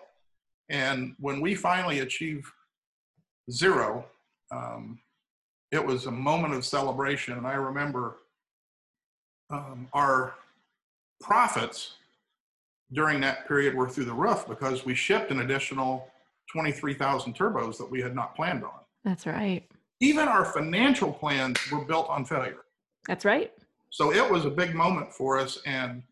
And 0.68 1.14
when 1.20 1.40
we 1.40 1.54
finally 1.54 2.00
achieved 2.00 2.46
zero, 3.50 4.06
um, 4.50 4.98
it 5.70 5.84
was 5.84 6.06
a 6.06 6.10
moment 6.10 6.54
of 6.54 6.64
celebration. 6.64 7.36
And 7.36 7.46
I 7.46 7.54
remember 7.54 8.18
um, 9.50 9.88
our 9.92 10.34
profits 11.20 11.94
during 12.94 13.20
that 13.20 13.46
period 13.46 13.74
were 13.74 13.88
through 13.88 14.04
the 14.04 14.14
roof 14.14 14.46
because 14.48 14.84
we 14.84 14.94
shipped 14.94 15.30
an 15.30 15.40
additional 15.40 16.08
23,000 16.52 17.34
turbos 17.34 17.76
that 17.78 17.90
we 17.90 18.00
had 18.00 18.14
not 18.14 18.34
planned 18.34 18.64
on. 18.64 18.80
That's 19.04 19.26
right. 19.26 19.68
Even 20.00 20.28
our 20.28 20.44
financial 20.44 21.12
plans 21.12 21.58
were 21.70 21.84
built 21.84 22.08
on 22.08 22.24
failure. 22.24 22.64
That's 23.06 23.24
right. 23.24 23.52
So 23.90 24.12
it 24.12 24.28
was 24.28 24.44
a 24.44 24.50
big 24.50 24.74
moment 24.74 25.12
for 25.12 25.38
us. 25.38 25.58
And 25.66 26.02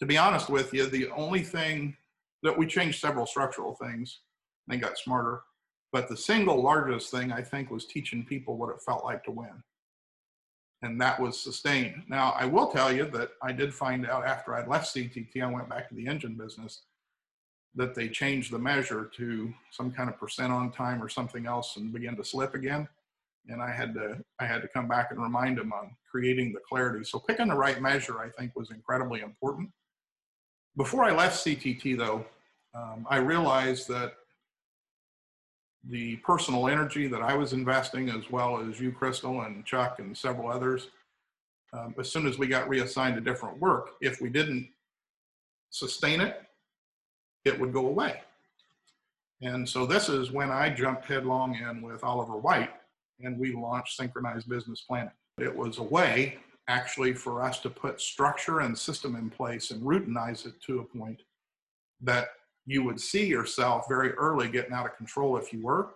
to 0.00 0.06
be 0.06 0.16
honest 0.16 0.48
with 0.48 0.72
you, 0.72 0.86
the 0.86 1.10
only 1.10 1.42
thing 1.42 1.96
that 2.42 2.56
we 2.56 2.66
changed 2.66 3.00
several 3.00 3.26
structural 3.26 3.74
things 3.74 4.20
and 4.68 4.80
got 4.80 4.98
smarter. 4.98 5.42
But 5.92 6.08
the 6.08 6.16
single 6.16 6.62
largest 6.62 7.10
thing 7.10 7.32
I 7.32 7.42
think 7.42 7.70
was 7.70 7.86
teaching 7.86 8.24
people 8.24 8.56
what 8.56 8.70
it 8.70 8.80
felt 8.84 9.04
like 9.04 9.24
to 9.24 9.30
win. 9.30 9.62
And 10.82 11.00
that 11.00 11.18
was 11.18 11.40
sustained. 11.40 12.02
Now, 12.08 12.34
I 12.38 12.44
will 12.44 12.68
tell 12.68 12.92
you 12.92 13.06
that 13.06 13.30
I 13.42 13.52
did 13.52 13.74
find 13.74 14.06
out 14.06 14.24
after 14.24 14.54
I'd 14.54 14.68
left 14.68 14.94
CTT, 14.94 15.42
I 15.42 15.50
went 15.50 15.68
back 15.68 15.88
to 15.88 15.94
the 15.94 16.06
engine 16.06 16.34
business, 16.34 16.82
that 17.74 17.94
they 17.94 18.08
changed 18.08 18.52
the 18.52 18.58
measure 18.58 19.10
to 19.16 19.52
some 19.70 19.90
kind 19.90 20.08
of 20.08 20.18
percent 20.18 20.52
on 20.52 20.70
time 20.70 21.02
or 21.02 21.08
something 21.08 21.46
else 21.46 21.76
and 21.76 21.92
began 21.92 22.16
to 22.16 22.24
slip 22.24 22.54
again. 22.54 22.88
And 23.48 23.62
I 23.62 23.70
had 23.70 23.94
to 23.94 24.18
I 24.38 24.46
had 24.46 24.62
to 24.62 24.68
come 24.68 24.88
back 24.88 25.10
and 25.10 25.22
remind 25.22 25.58
them 25.58 25.72
on 25.72 25.96
creating 26.10 26.52
the 26.52 26.60
clarity. 26.68 27.04
So 27.04 27.18
picking 27.18 27.48
the 27.48 27.54
right 27.54 27.80
measure, 27.80 28.20
I 28.20 28.28
think, 28.30 28.52
was 28.54 28.70
incredibly 28.70 29.20
important. 29.20 29.70
Before 30.76 31.04
I 31.04 31.12
left 31.12 31.44
CTT, 31.44 31.96
though, 31.96 32.24
um, 32.74 33.06
I 33.08 33.16
realized 33.16 33.88
that 33.88 34.14
the 35.84 36.16
personal 36.16 36.68
energy 36.68 37.06
that 37.06 37.22
I 37.22 37.34
was 37.34 37.52
investing, 37.52 38.08
as 38.08 38.30
well 38.30 38.60
as 38.60 38.80
you, 38.80 38.92
Crystal, 38.92 39.42
and 39.42 39.64
Chuck, 39.64 39.98
and 39.98 40.16
several 40.16 40.50
others, 40.50 40.88
um, 41.72 41.94
as 41.98 42.10
soon 42.10 42.26
as 42.26 42.38
we 42.38 42.46
got 42.46 42.68
reassigned 42.68 43.14
to 43.14 43.20
different 43.20 43.58
work, 43.60 43.90
if 44.00 44.20
we 44.20 44.28
didn't 44.28 44.68
sustain 45.70 46.20
it, 46.20 46.42
it 47.44 47.58
would 47.58 47.72
go 47.72 47.86
away. 47.86 48.20
And 49.40 49.68
so 49.68 49.86
this 49.86 50.08
is 50.08 50.32
when 50.32 50.50
I 50.50 50.70
jumped 50.70 51.04
headlong 51.04 51.54
in 51.54 51.82
with 51.82 52.02
Oliver 52.02 52.36
Wight 52.36 52.70
and 53.20 53.38
we 53.38 53.52
launched 53.52 53.96
synchronized 53.96 54.48
business 54.48 54.80
planning. 54.80 55.12
It 55.38 55.54
was 55.54 55.78
a 55.78 55.82
way 55.82 56.38
actually 56.68 57.14
for 57.14 57.42
us 57.42 57.60
to 57.60 57.70
put 57.70 58.00
structure 58.00 58.60
and 58.60 58.76
system 58.76 59.16
in 59.16 59.30
place 59.30 59.70
and 59.70 59.82
routinize 59.82 60.46
it 60.46 60.60
to 60.66 60.80
a 60.80 60.84
point 60.84 61.22
that 62.00 62.28
you 62.68 62.84
would 62.84 63.00
see 63.00 63.26
yourself 63.26 63.86
very 63.88 64.12
early 64.12 64.46
getting 64.46 64.74
out 64.74 64.84
of 64.84 64.94
control 64.94 65.38
if 65.38 65.54
you 65.54 65.62
were 65.62 65.94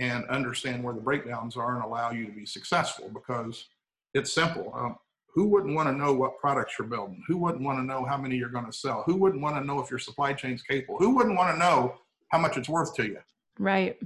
and 0.00 0.26
understand 0.26 0.82
where 0.82 0.92
the 0.92 1.00
breakdowns 1.00 1.56
are 1.56 1.76
and 1.76 1.84
allow 1.84 2.10
you 2.10 2.26
to 2.26 2.32
be 2.32 2.44
successful 2.44 3.08
because 3.14 3.68
it's 4.12 4.34
simple. 4.34 4.72
Um, 4.74 4.96
who 5.32 5.46
wouldn't 5.46 5.76
want 5.76 5.88
to 5.88 5.94
know 5.94 6.12
what 6.12 6.40
products 6.40 6.74
you're 6.76 6.88
building? 6.88 7.22
Who 7.28 7.36
wouldn't 7.38 7.62
want 7.62 7.78
to 7.78 7.84
know 7.84 8.04
how 8.04 8.16
many 8.16 8.36
you're 8.36 8.48
going 8.48 8.66
to 8.66 8.72
sell? 8.72 9.04
Who 9.06 9.14
wouldn't 9.14 9.40
want 9.40 9.54
to 9.56 9.64
know 9.64 9.78
if 9.78 9.90
your 9.90 10.00
supply 10.00 10.32
chain's 10.32 10.62
capable? 10.62 10.98
Who 10.98 11.14
wouldn't 11.14 11.36
want 11.36 11.54
to 11.54 11.58
know 11.58 11.94
how 12.32 12.38
much 12.38 12.56
it's 12.56 12.68
worth 12.68 12.96
to 12.96 13.04
you? 13.04 13.18
Right. 13.60 13.96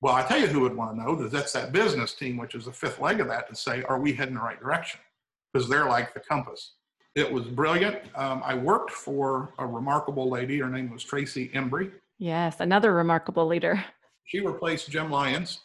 Well, 0.00 0.14
I 0.14 0.22
tell 0.22 0.38
you 0.38 0.46
who 0.46 0.60
would 0.60 0.76
want 0.76 0.96
to 0.96 1.02
know 1.02 1.16
that 1.16 1.32
that's 1.32 1.52
that 1.54 1.72
business 1.72 2.14
team, 2.14 2.36
which 2.36 2.54
is 2.54 2.66
the 2.66 2.72
fifth 2.72 3.00
leg 3.00 3.20
of 3.20 3.26
that, 3.26 3.48
to 3.48 3.56
say, 3.56 3.82
are 3.82 3.98
we 3.98 4.12
heading 4.12 4.34
the 4.36 4.40
right 4.40 4.60
direction? 4.60 5.00
Because 5.52 5.68
they're 5.68 5.88
like 5.88 6.14
the 6.14 6.20
compass. 6.20 6.74
It 7.16 7.30
was 7.30 7.44
brilliant. 7.46 7.98
Um, 8.14 8.42
I 8.44 8.54
worked 8.54 8.90
for 8.92 9.52
a 9.58 9.66
remarkable 9.66 10.30
lady. 10.30 10.58
Her 10.60 10.68
name 10.68 10.90
was 10.90 11.02
Tracy 11.02 11.48
Embree. 11.48 11.90
Yes, 12.18 12.60
another 12.60 12.92
remarkable 12.92 13.46
leader. 13.46 13.84
She 14.24 14.40
replaced 14.40 14.90
Jim 14.90 15.10
Lyons. 15.10 15.60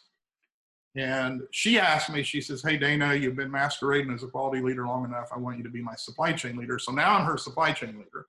And 0.96 1.42
she 1.52 1.78
asked 1.78 2.10
me, 2.10 2.24
she 2.24 2.42
says, 2.42 2.64
Hey, 2.64 2.78
Dana, 2.78 3.14
you've 3.14 3.36
been 3.36 3.52
masquerading 3.52 4.14
as 4.14 4.24
a 4.24 4.28
quality 4.28 4.62
leader 4.62 4.88
long 4.88 5.06
enough. 5.06 5.30
I 5.36 5.38
want 5.38 5.58
you 5.58 5.64
to 5.64 5.70
be 5.70 5.82
my 5.82 5.96
supply 5.96 6.32
chain 6.32 6.56
leader. 6.56 6.80
So 6.80 6.92
now 6.92 7.16
I'm 7.16 7.26
her 7.26 7.38
supply 7.38 7.74
chain 7.74 7.98
leader. 7.98 8.28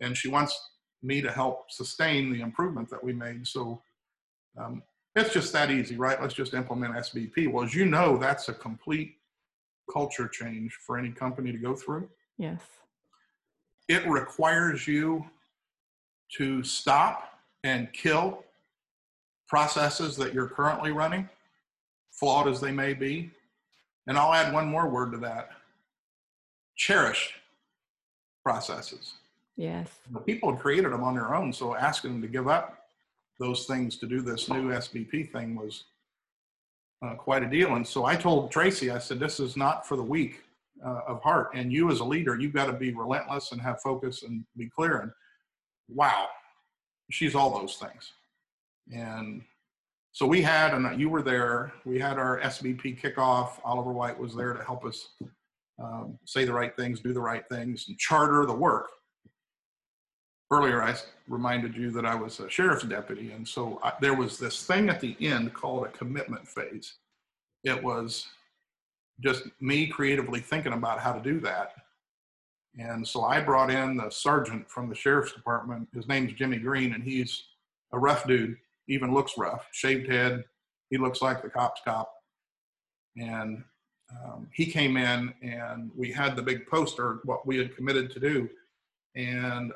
And 0.00 0.16
she 0.16 0.28
wants 0.28 0.58
me 1.02 1.20
to 1.22 1.32
help 1.32 1.70
sustain 1.70 2.32
the 2.32 2.42
improvement 2.42 2.90
that 2.90 3.02
we 3.02 3.12
made. 3.12 3.46
So 3.46 3.82
um, 4.58 4.82
it's 5.16 5.32
just 5.32 5.52
that 5.54 5.70
easy, 5.70 5.96
right? 5.96 6.20
Let's 6.20 6.34
just 6.34 6.54
implement 6.54 6.94
SBP. 6.94 7.50
Well, 7.50 7.64
as 7.64 7.74
you 7.74 7.86
know, 7.86 8.18
that's 8.18 8.48
a 8.48 8.54
complete 8.54 9.16
culture 9.90 10.28
change 10.28 10.78
for 10.86 10.98
any 10.98 11.10
company 11.10 11.50
to 11.50 11.58
go 11.58 11.74
through. 11.74 12.08
Yes. 12.40 12.62
It 13.86 14.08
requires 14.08 14.88
you 14.88 15.26
to 16.38 16.62
stop 16.62 17.38
and 17.64 17.92
kill 17.92 18.42
processes 19.46 20.16
that 20.16 20.32
you're 20.32 20.48
currently 20.48 20.90
running, 20.90 21.28
flawed 22.12 22.48
as 22.48 22.58
they 22.58 22.72
may 22.72 22.94
be. 22.94 23.30
And 24.06 24.16
I'll 24.16 24.32
add 24.32 24.54
one 24.54 24.66
more 24.66 24.88
word 24.88 25.12
to 25.12 25.18
that 25.18 25.50
cherish 26.76 27.34
processes. 28.42 29.12
Yes. 29.56 29.98
The 30.10 30.20
people 30.20 30.50
had 30.50 30.62
created 30.62 30.92
them 30.92 31.04
on 31.04 31.14
their 31.14 31.34
own, 31.34 31.52
so 31.52 31.76
asking 31.76 32.12
them 32.12 32.22
to 32.22 32.28
give 32.28 32.48
up 32.48 32.86
those 33.38 33.66
things 33.66 33.98
to 33.98 34.06
do 34.06 34.22
this 34.22 34.48
new 34.48 34.70
SBP 34.70 35.30
thing 35.30 35.56
was 35.56 35.84
uh, 37.02 37.16
quite 37.16 37.42
a 37.42 37.50
deal. 37.50 37.74
And 37.74 37.86
so 37.86 38.06
I 38.06 38.16
told 38.16 38.50
Tracy, 38.50 38.90
I 38.90 38.98
said, 38.98 39.20
this 39.20 39.40
is 39.40 39.58
not 39.58 39.86
for 39.86 39.98
the 39.98 40.02
weak 40.02 40.42
uh, 40.84 41.00
of 41.06 41.22
heart. 41.22 41.50
And 41.54 41.72
you 41.72 41.90
as 41.90 42.00
a 42.00 42.04
leader, 42.04 42.38
you've 42.38 42.54
got 42.54 42.66
to 42.66 42.72
be 42.72 42.92
relentless 42.92 43.52
and 43.52 43.60
have 43.60 43.80
focus 43.80 44.22
and 44.22 44.44
be 44.56 44.68
clear. 44.68 44.98
And 44.98 45.10
wow, 45.88 46.28
she's 47.10 47.34
all 47.34 47.58
those 47.58 47.76
things. 47.76 48.12
And 48.92 49.42
so 50.12 50.26
we 50.26 50.42
had, 50.42 50.74
and 50.74 51.00
you 51.00 51.08
were 51.08 51.22
there, 51.22 51.72
we 51.84 51.98
had 51.98 52.18
our 52.18 52.40
SBP 52.40 53.00
kickoff. 53.00 53.52
Oliver 53.64 53.92
Wight 53.92 54.18
was 54.18 54.34
there 54.34 54.52
to 54.52 54.64
help 54.64 54.84
us 54.84 55.10
um, 55.82 56.18
say 56.24 56.44
the 56.44 56.52
right 56.52 56.76
things, 56.76 57.00
do 57.00 57.12
the 57.12 57.20
right 57.20 57.44
things, 57.48 57.86
and 57.88 57.98
charter 57.98 58.44
the 58.44 58.54
work 58.54 58.90
earlier 60.50 60.82
I 60.82 60.96
reminded 61.28 61.76
you 61.76 61.90
that 61.92 62.04
I 62.04 62.14
was 62.14 62.40
a 62.40 62.50
sheriff's 62.50 62.84
deputy, 62.84 63.32
and 63.32 63.46
so 63.46 63.80
I, 63.82 63.92
there 64.00 64.14
was 64.14 64.38
this 64.38 64.66
thing 64.66 64.88
at 64.88 65.00
the 65.00 65.16
end 65.20 65.54
called 65.54 65.86
a 65.86 65.90
commitment 65.90 66.46
phase. 66.46 66.94
It 67.64 67.82
was 67.82 68.26
just 69.20 69.44
me 69.60 69.86
creatively 69.86 70.40
thinking 70.40 70.72
about 70.72 71.00
how 71.00 71.12
to 71.12 71.20
do 71.20 71.40
that. 71.40 71.72
And 72.78 73.06
so 73.06 73.24
I 73.24 73.40
brought 73.40 73.70
in 73.70 73.96
the 73.96 74.10
sergeant 74.10 74.70
from 74.70 74.88
the 74.88 74.94
sheriff's 74.94 75.32
department. 75.32 75.88
His 75.92 76.06
name's 76.06 76.32
Jimmy 76.34 76.58
Green, 76.58 76.94
and 76.94 77.02
he's 77.02 77.44
a 77.92 77.98
rough 77.98 78.26
dude, 78.26 78.56
even 78.88 79.12
looks 79.12 79.36
rough, 79.36 79.66
shaved 79.72 80.08
head. 80.08 80.44
He 80.88 80.96
looks 80.96 81.20
like 81.20 81.42
the 81.42 81.50
cop's 81.50 81.80
cop. 81.84 82.12
And 83.16 83.64
um, 84.24 84.48
he 84.52 84.66
came 84.66 84.96
in, 84.96 85.34
and 85.42 85.90
we 85.96 86.12
had 86.12 86.36
the 86.36 86.42
big 86.42 86.66
poster, 86.66 87.20
what 87.24 87.46
we 87.46 87.58
had 87.58 87.76
committed 87.76 88.10
to 88.12 88.20
do. 88.20 88.48
And 89.16 89.72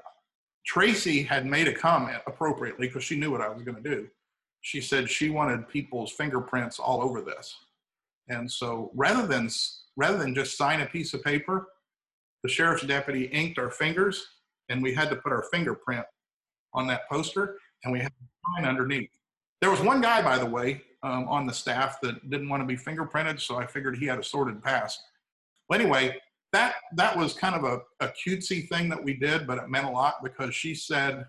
Tracy 0.65 1.23
had 1.23 1.47
made 1.47 1.69
a 1.69 1.75
comment 1.75 2.19
appropriately 2.27 2.87
because 2.87 3.05
she 3.05 3.17
knew 3.17 3.31
what 3.31 3.41
I 3.41 3.49
was 3.49 3.63
going 3.63 3.83
to 3.83 3.91
do. 3.91 4.09
She 4.63 4.81
said 4.81 5.11
she 5.11 5.29
wanted 5.29 5.69
people's 5.69 6.13
fingerprints 6.13 6.79
all 6.79 7.03
over 7.03 7.21
this. 7.21 7.55
And 8.29 8.51
so 8.51 8.91
rather 8.95 9.27
than 9.27 9.49
rather 9.97 10.17
than 10.17 10.35
just 10.35 10.57
sign 10.57 10.81
a 10.81 10.87
piece 10.87 11.15
of 11.15 11.23
paper, 11.23 11.69
the 12.43 12.49
sheriff's 12.49 12.85
deputy 12.85 13.25
inked 13.27 13.59
our 13.59 13.71
fingers 13.71 14.27
and 14.69 14.83
we 14.83 14.95
had 14.95 15.11
to 15.11 15.17
put 15.17 15.33
our 15.33 15.45
fingerprint 15.53 16.05
on 16.73 16.87
that 16.89 17.09
poster 17.09 17.59
and 17.85 17.93
we 17.93 18.01
had 18.01 18.09
to 18.09 18.55
sign 18.57 18.69
underneath. 18.69 19.11
There 19.61 19.71
was 19.71 19.81
one 19.81 20.01
guy, 20.01 20.21
by 20.23 20.39
the 20.39 20.47
way, 20.47 20.83
um, 21.03 21.29
on 21.29 21.47
the 21.47 21.53
staff 21.53 22.01
that 22.01 22.31
didn't 22.31 22.49
want 22.49 22.63
to 22.63 22.67
be 22.67 22.77
fingerprinted, 22.77 23.41
so 23.41 23.57
I 23.57 23.67
figured 23.67 23.97
he 23.97 24.07
had 24.07 24.19
a 24.19 24.23
sorted 24.23 24.63
past. 24.63 25.01
Well, 25.69 25.81
anyway, 25.81 26.19
that 26.53 26.77
that 26.97 27.17
was 27.17 27.35
kind 27.35 27.55
of 27.55 27.65
a, 27.65 27.81
a 28.05 28.13
cutesy 28.13 28.69
thing 28.69 28.89
that 28.89 29.03
we 29.03 29.15
did, 29.15 29.47
but 29.47 29.59
it 29.59 29.69
meant 29.69 29.87
a 29.87 29.91
lot 29.91 30.23
because 30.23 30.55
she 30.55 30.75
said 30.75 31.27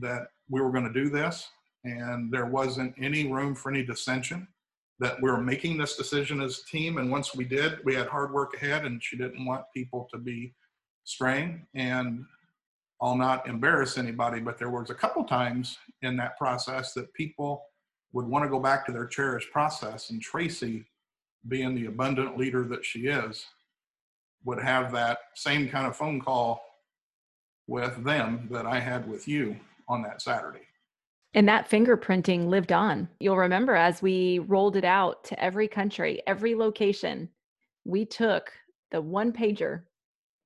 that 0.00 0.28
we 0.48 0.60
were 0.60 0.70
going 0.70 0.84
to 0.84 0.92
do 0.92 1.08
this, 1.08 1.48
and 1.84 2.32
there 2.32 2.46
wasn't 2.46 2.94
any 3.00 3.30
room 3.30 3.54
for 3.54 3.70
any 3.70 3.84
dissension. 3.84 4.46
That 5.00 5.20
we 5.20 5.30
were 5.30 5.40
making 5.40 5.76
this 5.76 5.96
decision 5.96 6.40
as 6.40 6.60
a 6.60 6.70
team, 6.70 6.98
and 6.98 7.10
once 7.10 7.34
we 7.34 7.44
did, 7.44 7.84
we 7.84 7.94
had 7.94 8.06
hard 8.06 8.32
work 8.32 8.54
ahead, 8.54 8.84
and 8.84 9.02
she 9.02 9.16
didn't 9.16 9.44
want 9.44 9.64
people 9.74 10.08
to 10.12 10.18
be 10.18 10.54
straying. 11.02 11.66
And 11.74 12.24
I'll 13.00 13.16
not 13.16 13.48
embarrass 13.48 13.98
anybody, 13.98 14.40
but 14.40 14.56
there 14.56 14.70
was 14.70 14.90
a 14.90 14.94
couple 14.94 15.24
times 15.24 15.76
in 16.02 16.16
that 16.18 16.38
process 16.38 16.94
that 16.94 17.12
people 17.14 17.64
would 18.12 18.26
want 18.26 18.44
to 18.44 18.48
go 18.48 18.60
back 18.60 18.86
to 18.86 18.92
their 18.92 19.06
cherished 19.06 19.50
process. 19.50 20.10
And 20.10 20.22
Tracy, 20.22 20.86
being 21.48 21.74
the 21.74 21.86
abundant 21.86 22.38
leader 22.38 22.64
that 22.68 22.84
she 22.84 23.08
is, 23.08 23.44
would 24.44 24.62
have 24.62 24.92
that 24.92 25.18
same 25.34 25.68
kind 25.68 25.86
of 25.86 25.96
phone 25.96 26.20
call 26.20 26.62
with 27.66 28.04
them 28.04 28.48
that 28.52 28.66
I 28.66 28.78
had 28.78 29.08
with 29.08 29.26
you 29.26 29.56
on 29.88 30.02
that 30.02 30.22
Saturday. 30.22 30.66
And 31.34 31.48
that 31.48 31.68
fingerprinting 31.68 32.46
lived 32.46 32.70
on. 32.72 33.08
You'll 33.18 33.36
remember 33.36 33.74
as 33.74 34.00
we 34.00 34.38
rolled 34.40 34.76
it 34.76 34.84
out 34.84 35.24
to 35.24 35.42
every 35.42 35.66
country, 35.66 36.22
every 36.26 36.54
location, 36.54 37.28
we 37.84 38.04
took 38.06 38.52
the 38.92 39.02
one 39.02 39.32
pager 39.32 39.82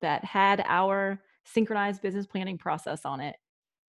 that 0.00 0.24
had 0.24 0.64
our 0.66 1.22
synchronized 1.44 2.00
business 2.00 2.26
planning 2.26 2.56
process 2.56 3.04
on 3.04 3.20
it. 3.20 3.36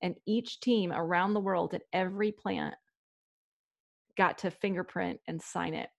And 0.01 0.15
each 0.25 0.59
team 0.59 0.91
around 0.91 1.33
the 1.33 1.39
world 1.39 1.73
at 1.73 1.83
every 1.93 2.31
plant 2.31 2.75
got 4.17 4.37
to 4.39 4.51
fingerprint 4.51 5.19
and 5.27 5.41
sign 5.41 5.73
it. 5.73 5.89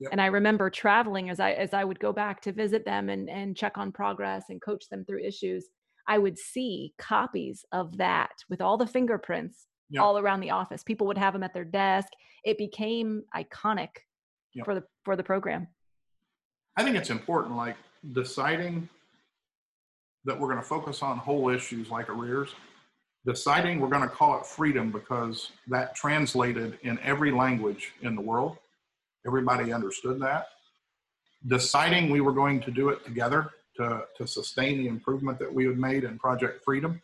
Yep. 0.00 0.12
And 0.12 0.20
I 0.20 0.26
remember 0.26 0.70
traveling 0.70 1.30
as 1.30 1.40
I 1.40 1.52
as 1.52 1.74
I 1.74 1.84
would 1.84 2.00
go 2.00 2.12
back 2.12 2.40
to 2.42 2.52
visit 2.52 2.86
them 2.86 3.10
and, 3.10 3.28
and 3.28 3.56
check 3.56 3.76
on 3.76 3.92
progress 3.92 4.44
and 4.48 4.60
coach 4.60 4.88
them 4.90 5.04
through 5.04 5.22
issues. 5.22 5.66
I 6.06 6.18
would 6.18 6.38
see 6.38 6.94
copies 6.98 7.64
of 7.72 7.98
that 7.98 8.32
with 8.48 8.62
all 8.62 8.78
the 8.78 8.86
fingerprints 8.86 9.66
yep. 9.90 10.02
all 10.02 10.18
around 10.18 10.40
the 10.40 10.50
office. 10.50 10.82
People 10.82 11.06
would 11.08 11.18
have 11.18 11.32
them 11.32 11.42
at 11.42 11.52
their 11.52 11.64
desk. 11.64 12.08
It 12.44 12.56
became 12.58 13.24
iconic 13.34 13.90
yep. 14.54 14.64
for 14.64 14.74
the 14.74 14.84
for 15.04 15.16
the 15.16 15.22
program. 15.22 15.68
I 16.76 16.84
think 16.84 16.96
it's 16.96 17.10
important, 17.10 17.56
like 17.56 17.76
deciding 18.12 18.88
that 20.24 20.38
we're 20.38 20.48
going 20.48 20.60
to 20.60 20.66
focus 20.66 21.02
on 21.02 21.18
whole 21.18 21.48
issues 21.48 21.90
like 21.90 22.08
arrears, 22.08 22.50
deciding 23.26 23.80
we're 23.80 23.88
going 23.88 24.02
to 24.02 24.08
call 24.08 24.38
it 24.38 24.46
freedom 24.46 24.90
because 24.90 25.50
that 25.68 25.94
translated 25.94 26.78
in 26.82 26.98
every 27.00 27.30
language 27.32 27.92
in 28.02 28.14
the 28.14 28.20
world. 28.20 28.56
Everybody 29.26 29.72
understood 29.72 30.20
that. 30.20 30.48
Deciding 31.46 32.10
we 32.10 32.20
were 32.20 32.32
going 32.32 32.60
to 32.60 32.70
do 32.70 32.90
it 32.90 33.04
together 33.04 33.50
to, 33.76 34.04
to 34.16 34.26
sustain 34.26 34.78
the 34.78 34.88
improvement 34.88 35.38
that 35.38 35.52
we 35.52 35.66
had 35.66 35.78
made 35.78 36.04
in 36.04 36.18
Project 36.18 36.62
Freedom 36.64 37.00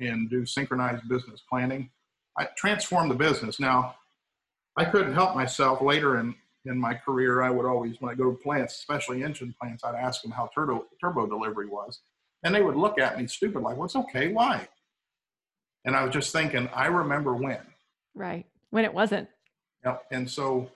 and 0.00 0.28
do 0.30 0.44
synchronized 0.44 1.08
business 1.08 1.42
planning 1.48 1.90
I 2.40 2.48
transformed 2.56 3.10
the 3.10 3.14
business. 3.14 3.60
Now, 3.60 3.96
I 4.74 4.86
couldn't 4.86 5.12
help 5.12 5.36
myself 5.36 5.82
later 5.82 6.18
in, 6.18 6.34
in 6.64 6.80
my 6.80 6.94
career. 6.94 7.42
I 7.42 7.50
would 7.50 7.66
always, 7.66 8.00
when 8.00 8.10
I 8.10 8.14
go 8.14 8.30
to 8.30 8.36
plants, 8.38 8.76
especially 8.76 9.22
engine 9.22 9.54
plants, 9.60 9.84
I'd 9.84 9.94
ask 9.94 10.22
them 10.22 10.30
how 10.30 10.48
turbo, 10.54 10.86
turbo 10.98 11.26
delivery 11.26 11.66
was. 11.66 12.00
And 12.42 12.54
they 12.54 12.62
would 12.62 12.76
look 12.76 12.98
at 12.98 13.18
me 13.18 13.26
stupid, 13.26 13.60
like, 13.60 13.76
what's 13.76 13.94
okay? 13.94 14.32
Why? 14.32 14.66
And 15.84 15.94
I 15.94 16.02
was 16.02 16.14
just 16.14 16.32
thinking, 16.32 16.70
I 16.74 16.86
remember 16.86 17.34
when. 17.34 17.60
Right. 18.14 18.46
When 18.70 18.86
it 18.86 18.94
wasn't. 18.94 19.28
Yep. 19.84 20.04
And 20.10 20.30
so 20.30 20.70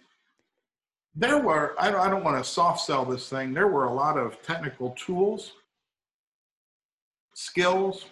there 1.14 1.40
were, 1.40 1.74
I 1.78 1.90
don't, 1.90 2.00
I 2.00 2.10
don't 2.10 2.24
want 2.24 2.44
to 2.44 2.44
soft 2.44 2.80
sell 2.80 3.06
this 3.06 3.30
thing. 3.30 3.54
There 3.54 3.68
were 3.68 3.84
a 3.84 3.94
lot 3.94 4.18
of 4.18 4.42
technical 4.42 4.90
tools, 4.90 5.52
skills, 7.34 8.04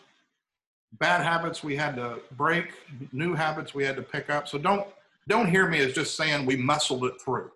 bad 0.98 1.22
habits 1.22 1.62
we 1.64 1.76
had 1.76 1.96
to 1.96 2.20
break, 2.36 2.72
new 3.12 3.34
habits 3.34 3.74
we 3.74 3.84
had 3.84 3.96
to 3.96 4.02
pick 4.02 4.30
up. 4.30 4.48
So 4.48 4.58
don't 4.58 4.86
don't 5.28 5.48
hear 5.48 5.68
me 5.68 5.78
as 5.78 5.92
just 5.92 6.16
saying 6.16 6.46
we 6.46 6.56
muscled 6.56 7.04
it 7.04 7.20
through. 7.20 7.50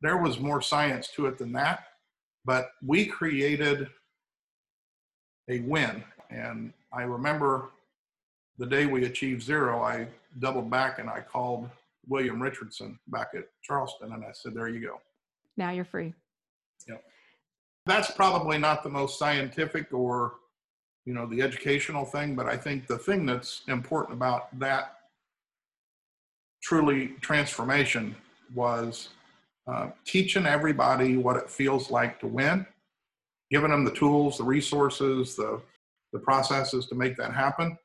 There 0.00 0.16
was 0.18 0.40
more 0.40 0.60
science 0.60 1.08
to 1.14 1.26
it 1.26 1.38
than 1.38 1.52
that, 1.52 1.84
but 2.44 2.70
we 2.84 3.06
created 3.06 3.88
a 5.48 5.60
win. 5.60 6.02
And 6.30 6.72
I 6.92 7.02
remember 7.02 7.70
the 8.58 8.66
day 8.66 8.86
we 8.86 9.04
achieved 9.04 9.42
zero, 9.42 9.80
I 9.80 10.08
doubled 10.38 10.70
back 10.70 10.98
and 10.98 11.08
I 11.08 11.20
called 11.20 11.70
William 12.08 12.42
Richardson 12.42 12.98
back 13.08 13.28
at 13.34 13.44
Charleston 13.62 14.12
and 14.12 14.24
I 14.24 14.32
said, 14.32 14.54
There 14.54 14.68
you 14.68 14.80
go. 14.80 15.00
Now 15.56 15.70
you're 15.70 15.84
free. 15.84 16.14
Yep. 16.88 17.02
That's 17.86 18.10
probably 18.10 18.58
not 18.58 18.82
the 18.82 18.90
most 18.90 19.18
scientific 19.18 19.92
or 19.92 20.34
you 21.06 21.14
know, 21.14 21.24
the 21.24 21.40
educational 21.40 22.04
thing, 22.04 22.34
but 22.34 22.46
I 22.46 22.56
think 22.56 22.88
the 22.88 22.98
thing 22.98 23.24
that's 23.24 23.62
important 23.68 24.16
about 24.16 24.58
that 24.58 24.96
truly 26.62 27.14
transformation 27.20 28.14
was 28.52 29.10
uh, 29.68 29.90
teaching 30.04 30.46
everybody 30.46 31.16
what 31.16 31.36
it 31.36 31.48
feels 31.48 31.90
like 31.92 32.18
to 32.20 32.26
win, 32.26 32.66
giving 33.52 33.70
them 33.70 33.84
the 33.84 33.94
tools, 33.94 34.38
the 34.38 34.44
resources, 34.44 35.36
the, 35.36 35.62
the 36.12 36.18
processes 36.18 36.86
to 36.86 36.96
make 36.96 37.16
that 37.16 37.32
happen, 37.32 37.78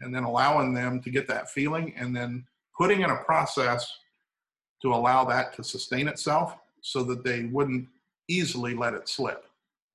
and 0.00 0.14
then 0.14 0.22
allowing 0.22 0.72
them 0.72 1.02
to 1.02 1.10
get 1.10 1.26
that 1.26 1.50
feeling, 1.50 1.92
and 1.96 2.14
then 2.14 2.46
putting 2.78 3.00
in 3.00 3.10
a 3.10 3.24
process 3.24 3.92
to 4.80 4.94
allow 4.94 5.24
that 5.24 5.52
to 5.54 5.64
sustain 5.64 6.06
itself 6.06 6.56
so 6.82 7.02
that 7.02 7.24
they 7.24 7.44
wouldn't 7.46 7.86
easily 8.28 8.74
let 8.74 8.94
it 8.94 9.08
slip 9.08 9.49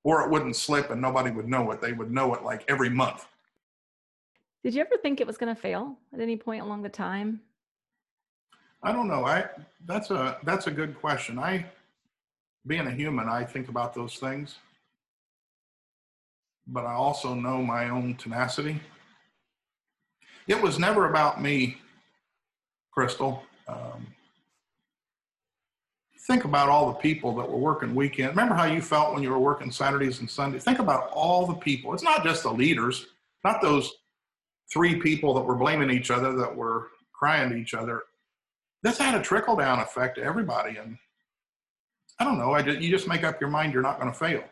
or 0.06 0.22
it 0.22 0.30
wouldn't 0.30 0.56
slip 0.56 0.92
and 0.92 1.02
nobody 1.02 1.32
would 1.32 1.50
know 1.50 1.70
it. 1.72 1.82
They 1.82 1.92
would 1.92 2.12
know 2.12 2.34
it 2.36 2.44
like 2.44 2.64
every 2.70 2.90
month. 2.90 3.26
Did 4.64 4.76
you 4.76 4.82
ever 4.82 4.98
think 5.02 5.20
it 5.20 5.28
was 5.28 5.36
going 5.36 5.54
to 5.54 5.60
fail 5.60 5.98
at 6.14 6.22
any 6.22 6.38
point 6.38 6.62
along 6.62 6.84
the 6.84 6.90
time? 6.90 7.42
I 8.84 8.92
don't 8.92 9.08
know. 9.08 9.26
I 9.26 9.50
that's 9.86 10.12
a 10.12 10.38
that's 10.44 10.68
a 10.68 10.72
good 10.72 11.00
question. 11.02 11.40
I 11.40 11.66
being 12.68 12.86
a 12.86 12.92
human, 12.92 13.28
I 13.28 13.44
think 13.44 13.68
about 13.68 13.96
those 13.96 14.16
things. 14.18 14.58
But 16.68 16.86
I 16.86 16.94
also 16.94 17.34
know 17.34 17.64
my 17.64 17.90
own 17.90 18.16
tenacity. 18.16 18.80
It 20.48 20.62
was 20.62 20.78
never 20.78 21.10
about 21.10 21.42
me, 21.42 21.78
Crystal. 22.92 23.44
Um, 23.68 24.06
think 26.28 26.46
about 26.46 26.70
all 26.70 26.88
the 26.88 27.00
people 27.00 27.36
that 27.36 27.50
were 27.50 27.58
working 27.58 27.94
weekend. 27.94 28.30
Remember 28.30 28.56
how 28.56 28.66
you 28.66 28.82
felt 28.82 29.14
when 29.14 29.22
you 29.22 29.30
were 29.30 29.40
working 29.40 29.72
Saturdays 29.72 30.20
and 30.20 30.30
Sundays? 30.30 30.64
Think 30.64 30.80
about 30.80 31.10
all 31.12 31.46
the 31.46 31.54
people. 31.54 31.94
It's 31.94 32.04
not 32.04 32.24
just 32.24 32.44
the 32.44 32.52
leaders, 32.52 33.06
not 33.44 33.62
those 33.62 33.92
three 34.72 34.96
people 34.96 35.34
that 35.36 35.42
were 35.42 35.56
blaming 35.56 35.92
each 35.92 36.10
other, 36.10 36.36
that 36.36 36.56
were 36.56 36.90
crying 37.14 37.50
to 37.52 37.56
each 37.56 37.74
other. 37.74 38.04
This 38.82 38.98
had 38.98 39.16
a 39.16 39.22
trickle 39.22 39.56
down 39.56 39.80
effect 39.80 40.18
to 40.18 40.24
everybody. 40.24 40.78
And 40.78 40.98
I 42.20 42.24
don't 42.24 42.40
know, 42.40 42.54
I 42.54 42.62
just, 42.62 42.80
you 42.80 42.90
just 42.90 43.08
make 43.08 43.24
up 43.24 43.40
your 43.40 43.50
mind 43.50 43.74
you're 43.74 43.84
not 43.84 44.00
going 44.00 44.12
to 44.12 44.18
fail. 44.18 44.44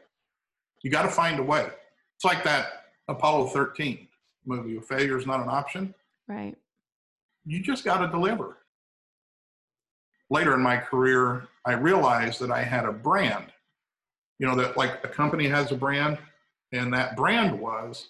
You 0.83 0.91
got 0.91 1.03
to 1.03 1.09
find 1.09 1.39
a 1.39 1.43
way. 1.43 1.67
It's 2.15 2.25
like 2.25 2.43
that 2.43 2.83
Apollo 3.07 3.47
13 3.47 4.07
movie, 4.45 4.79
failure 4.79 5.17
is 5.17 5.25
not 5.25 5.39
an 5.39 5.49
option. 5.49 5.93
Right. 6.27 6.55
You 7.45 7.61
just 7.61 7.83
got 7.83 7.99
to 7.99 8.07
deliver 8.07 8.57
later 10.29 10.53
in 10.53 10.61
my 10.61 10.77
career, 10.77 11.47
I 11.65 11.73
realized 11.73 12.39
that 12.41 12.51
I 12.51 12.63
had 12.63 12.85
a 12.85 12.91
brand. 12.91 13.45
You 14.39 14.47
know, 14.47 14.55
that 14.55 14.75
like 14.77 15.03
a 15.03 15.07
company 15.07 15.47
has 15.47 15.71
a 15.71 15.75
brand, 15.75 16.17
and 16.71 16.93
that 16.93 17.15
brand 17.15 17.59
was 17.59 18.09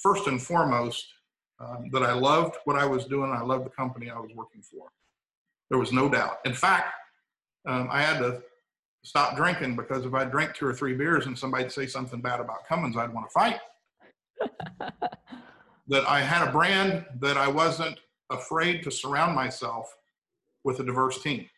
first 0.00 0.26
and 0.26 0.40
foremost 0.40 1.06
um, 1.60 1.90
that 1.92 2.02
I 2.02 2.12
loved 2.12 2.56
what 2.64 2.76
I 2.76 2.86
was 2.86 3.04
doing. 3.04 3.30
I 3.30 3.42
loved 3.42 3.66
the 3.66 3.70
company 3.70 4.10
I 4.10 4.18
was 4.18 4.30
working 4.34 4.62
for. 4.62 4.88
There 5.70 5.78
was 5.78 5.92
no 5.92 6.08
doubt. 6.08 6.38
In 6.44 6.54
fact, 6.54 6.94
um, 7.66 7.88
I 7.90 8.02
had 8.02 8.18
to 8.18 8.42
stop 9.04 9.36
drinking 9.36 9.76
because 9.76 10.04
if 10.04 10.14
I 10.14 10.24
drank 10.24 10.54
two 10.54 10.66
or 10.66 10.74
three 10.74 10.94
beers 10.94 11.26
and 11.26 11.38
somebody'd 11.38 11.72
say 11.72 11.86
something 11.86 12.20
bad 12.20 12.40
about 12.40 12.66
Cummins, 12.68 12.96
I'd 12.96 13.12
want 13.12 13.28
to 13.28 13.32
fight. 13.32 13.60
that 15.88 16.08
I 16.08 16.20
had 16.20 16.46
a 16.48 16.52
brand 16.52 17.04
that 17.20 17.36
I 17.36 17.48
wasn't 17.48 17.98
afraid 18.30 18.82
to 18.84 18.90
surround 18.90 19.34
myself 19.34 19.92
with 20.64 20.80
a 20.80 20.84
diverse 20.84 21.22
team. 21.22 21.48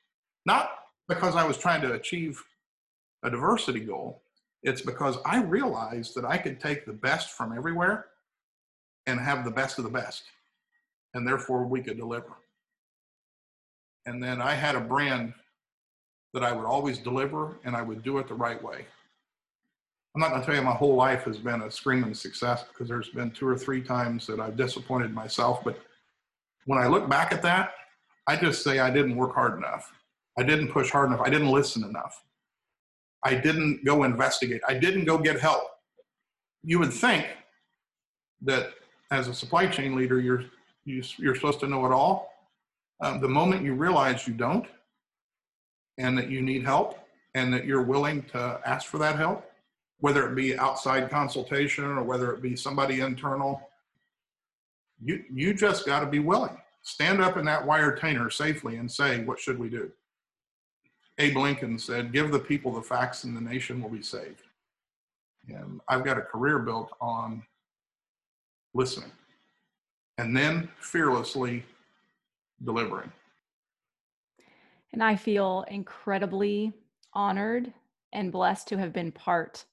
Not 0.46 0.70
because 1.08 1.36
I 1.36 1.44
was 1.44 1.58
trying 1.58 1.80
to 1.82 1.94
achieve 1.94 2.42
a 3.22 3.30
diversity 3.30 3.80
goal, 3.80 4.22
it's 4.62 4.82
because 4.82 5.18
I 5.26 5.42
realized 5.42 6.14
that 6.14 6.24
I 6.24 6.38
could 6.38 6.58
take 6.58 6.86
the 6.86 6.92
best 6.92 7.32
from 7.32 7.56
everywhere 7.56 8.06
and 9.06 9.20
have 9.20 9.44
the 9.44 9.50
best 9.50 9.78
of 9.78 9.84
the 9.84 9.90
best. 9.90 10.24
And 11.12 11.26
therefore, 11.26 11.66
we 11.66 11.82
could 11.82 11.98
deliver. 11.98 12.32
And 14.06 14.22
then 14.22 14.40
I 14.40 14.54
had 14.54 14.74
a 14.74 14.80
brand 14.80 15.34
that 16.32 16.42
I 16.42 16.52
would 16.52 16.66
always 16.66 16.98
deliver 16.98 17.58
and 17.64 17.76
I 17.76 17.82
would 17.82 18.02
do 18.02 18.18
it 18.18 18.28
the 18.28 18.34
right 18.34 18.62
way. 18.62 18.86
I'm 20.14 20.20
not 20.20 20.30
going 20.30 20.42
to 20.42 20.46
tell 20.46 20.54
you 20.54 20.62
my 20.62 20.72
whole 20.72 20.94
life 20.94 21.24
has 21.24 21.38
been 21.38 21.62
a 21.62 21.70
screaming 21.70 22.14
success 22.14 22.64
because 22.64 22.88
there's 22.88 23.08
been 23.08 23.30
two 23.32 23.48
or 23.48 23.56
three 23.56 23.82
times 23.82 24.26
that 24.28 24.40
I've 24.40 24.56
disappointed 24.56 25.12
myself. 25.12 25.62
But 25.64 25.78
when 26.66 26.78
I 26.78 26.86
look 26.86 27.08
back 27.08 27.32
at 27.32 27.42
that, 27.42 27.72
I 28.26 28.36
just 28.36 28.62
say 28.62 28.78
I 28.78 28.90
didn't 28.90 29.16
work 29.16 29.34
hard 29.34 29.58
enough. 29.58 29.92
I 30.38 30.42
didn't 30.42 30.68
push 30.68 30.90
hard 30.90 31.08
enough. 31.08 31.20
I 31.24 31.30
didn't 31.30 31.50
listen 31.50 31.84
enough. 31.84 32.22
I 33.24 33.34
didn't 33.34 33.84
go 33.84 34.04
investigate. 34.04 34.60
I 34.68 34.74
didn't 34.74 35.04
go 35.04 35.18
get 35.18 35.40
help. 35.40 35.64
You 36.62 36.78
would 36.78 36.92
think 36.92 37.26
that 38.42 38.70
as 39.10 39.28
a 39.28 39.34
supply 39.34 39.66
chain 39.66 39.94
leader, 39.94 40.20
you're 40.20 40.44
you, 40.84 41.02
are 41.30 41.34
supposed 41.34 41.60
to 41.60 41.66
know 41.66 41.86
it 41.86 41.92
all. 41.92 42.30
Um, 43.00 43.20
the 43.20 43.28
moment 43.28 43.64
you 43.64 43.74
realize 43.74 44.28
you 44.28 44.34
don't, 44.34 44.66
and 45.96 46.18
that 46.18 46.30
you 46.30 46.42
need 46.42 46.64
help, 46.64 46.98
and 47.34 47.52
that 47.52 47.64
you're 47.64 47.82
willing 47.82 48.22
to 48.24 48.60
ask 48.66 48.86
for 48.86 48.98
that 48.98 49.16
help, 49.16 49.50
whether 50.00 50.28
it 50.28 50.34
be 50.34 50.58
outside 50.58 51.10
consultation 51.10 51.84
or 51.84 52.02
whether 52.02 52.32
it 52.32 52.42
be 52.42 52.54
somebody 52.54 53.00
internal. 53.00 53.68
You, 55.02 55.24
you 55.32 55.54
just 55.54 55.86
got 55.86 56.00
to 56.00 56.06
be 56.06 56.18
willing. 56.18 56.56
Stand 56.82 57.22
up 57.22 57.36
in 57.36 57.44
that 57.46 57.66
wire 57.66 57.96
tainer 57.96 58.30
safely 58.30 58.76
and 58.76 58.90
say, 58.90 59.24
What 59.24 59.40
should 59.40 59.58
we 59.58 59.70
do? 59.70 59.90
Abe 61.18 61.36
Lincoln 61.36 61.78
said, 61.78 62.12
Give 62.12 62.30
the 62.30 62.38
people 62.38 62.72
the 62.72 62.82
facts 62.82 63.24
and 63.24 63.36
the 63.36 63.40
nation 63.40 63.80
will 63.80 63.90
be 63.90 64.02
saved. 64.02 64.42
And 65.48 65.80
I've 65.88 66.04
got 66.04 66.18
a 66.18 66.22
career 66.22 66.58
built 66.58 66.90
on 67.00 67.42
listening 68.72 69.12
and 70.18 70.36
then 70.36 70.68
fearlessly 70.80 71.64
delivering. 72.64 73.12
And 74.92 75.02
I 75.02 75.16
feel 75.16 75.64
incredibly 75.68 76.72
honored 77.12 77.72
and 78.12 78.32
blessed 78.32 78.68
to 78.68 78.78
have 78.78 78.92
been 78.92 79.12
part 79.12 79.64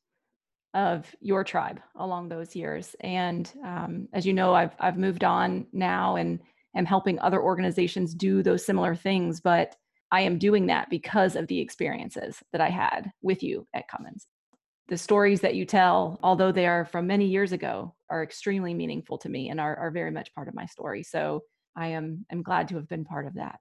of 0.73 1.13
your 1.19 1.43
tribe 1.43 1.79
along 1.95 2.29
those 2.29 2.55
years. 2.55 2.95
And 3.01 3.51
um, 3.63 4.07
as 4.13 4.25
you 4.25 4.33
know, 4.33 4.53
I've 4.53 4.75
I've 4.79 4.97
moved 4.97 5.23
on 5.23 5.67
now 5.73 6.15
and 6.15 6.39
am 6.75 6.85
helping 6.85 7.19
other 7.19 7.41
organizations 7.41 8.13
do 8.13 8.41
those 8.41 8.65
similar 8.65 8.95
things. 8.95 9.41
But 9.41 9.75
I 10.11 10.21
am 10.21 10.37
doing 10.37 10.67
that 10.67 10.89
because 10.89 11.35
of 11.35 11.47
the 11.47 11.59
experiences 11.59 12.43
that 12.51 12.61
I 12.61 12.69
had 12.69 13.11
with 13.21 13.41
you 13.41 13.67
at 13.73 13.87
Cummins. 13.87 14.27
The 14.89 14.97
stories 14.97 15.39
that 15.41 15.55
you 15.55 15.65
tell, 15.65 16.19
although 16.21 16.51
they 16.51 16.67
are 16.67 16.83
from 16.83 17.07
many 17.07 17.27
years 17.27 17.53
ago, 17.53 17.95
are 18.09 18.23
extremely 18.23 18.73
meaningful 18.73 19.17
to 19.19 19.29
me 19.29 19.49
and 19.49 19.59
are, 19.59 19.75
are 19.77 19.91
very 19.91 20.11
much 20.11 20.33
part 20.35 20.49
of 20.49 20.53
my 20.53 20.65
story. 20.65 21.01
So 21.03 21.41
I 21.77 21.87
am 21.87 22.25
am 22.29 22.43
glad 22.43 22.67
to 22.69 22.75
have 22.75 22.89
been 22.89 23.05
part 23.05 23.25
of 23.25 23.35
that. 23.35 23.59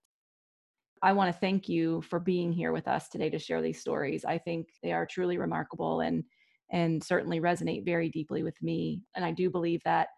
I 1.02 1.12
want 1.12 1.32
to 1.32 1.40
thank 1.40 1.68
you 1.68 2.02
for 2.02 2.18
being 2.18 2.52
here 2.52 2.72
with 2.72 2.88
us 2.88 3.08
today 3.08 3.30
to 3.30 3.38
share 3.38 3.62
these 3.62 3.80
stories. 3.80 4.24
I 4.24 4.38
think 4.38 4.68
they 4.82 4.92
are 4.92 5.06
truly 5.06 5.38
remarkable 5.38 6.00
and 6.00 6.24
and 6.72 7.02
certainly 7.02 7.40
resonate 7.40 7.84
very 7.84 8.08
deeply 8.08 8.42
with 8.42 8.60
me. 8.62 9.02
And 9.14 9.24
I 9.24 9.32
do 9.32 9.50
believe 9.50 9.82
that 9.84 10.08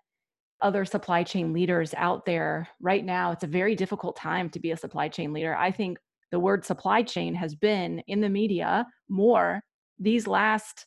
other 0.61 0.85
supply 0.85 1.25
chain 1.25 1.53
leaders 1.53 1.95
out 1.95 2.25
there 2.25 2.69
right 2.81 3.05
now, 3.05 3.33
it's 3.33 3.45
a 3.45 3.49
very 3.49 3.75
difficult 3.75 4.17
time 4.17 4.49
to 4.51 4.61
be 4.61 4.71
a 4.71 4.77
supply 4.77 5.09
chain 5.09 5.33
leader. 5.33 5.57
I 5.57 5.71
think 5.71 5.99
the 6.33 6.41
word 6.41 6.65
supply 6.65 7.03
chain 7.03 7.35
has 7.35 7.55
been 7.55 8.03
in 8.09 8.21
the 8.21 8.29
media 8.29 8.87
more 9.09 9.63
these 9.99 10.27
last 10.27 10.87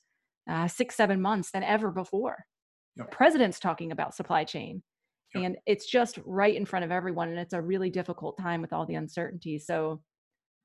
uh, 0.49 0.67
six, 0.67 0.95
seven 0.95 1.21
months 1.21 1.51
than 1.51 1.63
ever 1.63 1.91
before. 1.91 2.43
Yep. 2.97 3.11
President's 3.11 3.59
talking 3.59 3.91
about 3.91 4.15
supply 4.15 4.43
chain. 4.43 4.83
Yep. 5.33 5.43
And 5.43 5.57
it's 5.65 5.85
just 5.85 6.19
right 6.25 6.55
in 6.55 6.65
front 6.65 6.83
of 6.83 6.91
everyone. 6.91 7.29
And 7.29 7.39
it's 7.39 7.53
a 7.53 7.61
really 7.61 7.89
difficult 7.89 8.37
time 8.37 8.61
with 8.61 8.73
all 8.73 8.85
the 8.85 8.95
uncertainty. 8.95 9.59
So 9.59 10.01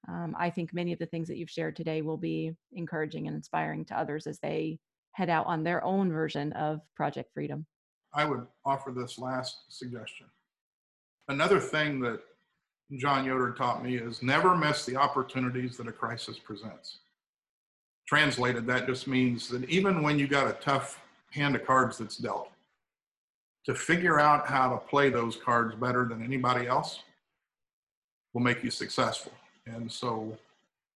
um, 0.09 0.35
I 0.39 0.49
think 0.51 0.73
many 0.73 0.93
of 0.93 0.99
the 0.99 1.07
things 1.07 1.29
that 1.29 1.37
you've 1.37 1.51
shared 1.51 1.77
today 1.77 2.03
will 2.03 2.17
be 2.17 2.53
encouraging 2.73 3.27
and 3.27 3.37
inspiring 3.37 3.85
to 3.87 3.99
others 3.99 4.27
as 4.27 4.39
they 4.43 4.79
head 5.13 5.29
out 5.29 5.47
on 5.47 5.63
their 5.63 5.85
own 5.85 6.11
version 6.11 6.53
of 6.55 6.81
Project 6.97 7.31
Freedom. 7.35 7.67
I 8.15 8.25
would 8.25 8.47
offer 8.65 8.93
this 8.93 9.19
last 9.19 9.57
suggestion. 9.69 10.27
Another 11.29 11.61
thing 11.61 12.01
that 12.01 12.21
John 12.97 13.25
Yoder 13.25 13.53
taught 13.53 13.85
me 13.85 13.97
is 13.97 14.23
never 14.23 14.57
miss 14.57 14.85
the 14.85 14.97
opportunities 14.97 15.77
that 15.77 15.87
a 15.87 15.93
crisis 15.93 16.39
presents. 16.39 16.99
Translated, 18.09 18.67
that 18.67 18.87
just 18.87 19.07
means 19.07 19.49
that 19.49 19.69
even 19.71 20.03
when 20.03 20.19
you 20.19 20.27
got 20.27 20.49
a 20.49 20.55
tough 20.55 21.01
hand 21.31 21.55
of 21.55 21.65
cards 21.65 21.99
that's 21.99 22.17
dealt, 22.17 22.51
to 23.67 23.75
figure 23.75 24.19
out 24.19 24.49
how 24.49 24.71
to 24.71 24.79
play 24.79 25.11
those 25.11 25.37
cards 25.37 25.75
better 25.77 26.07
than 26.07 26.23
anybody 26.23 26.67
else 26.67 27.03
will 28.33 28.41
make 28.41 28.65
you 28.65 28.71
successful. 28.71 29.33
And 29.67 29.91
so, 29.91 30.37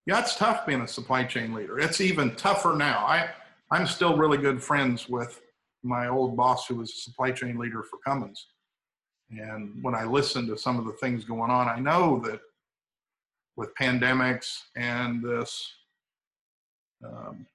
yeah, 0.06 0.20
it's 0.20 0.36
tough 0.36 0.66
being 0.66 0.80
a 0.80 0.88
supply 0.88 1.24
chain 1.24 1.52
leader. 1.52 1.78
It's 1.78 2.00
even 2.00 2.34
tougher 2.34 2.74
now. 2.74 3.06
I, 3.06 3.28
I'm 3.70 3.86
still 3.86 4.16
really 4.16 4.38
good 4.38 4.62
friends 4.62 5.08
with 5.08 5.40
my 5.82 6.08
old 6.08 6.36
boss 6.36 6.66
who 6.66 6.76
was 6.76 6.90
a 6.90 6.96
supply 6.96 7.30
chain 7.30 7.58
leader 7.58 7.82
for 7.82 7.98
Cummins. 8.04 8.46
And 9.40 9.82
when 9.82 9.94
I 9.94 10.04
listen 10.04 10.46
to 10.48 10.56
some 10.56 10.78
of 10.78 10.84
the 10.84 10.92
things 10.92 11.24
going 11.24 11.50
on, 11.50 11.68
I 11.68 11.78
know 11.78 12.20
that 12.24 12.40
with 13.56 13.74
pandemics 13.74 14.62
and 14.76 15.22
this, 15.22 15.72
um, 17.04 17.46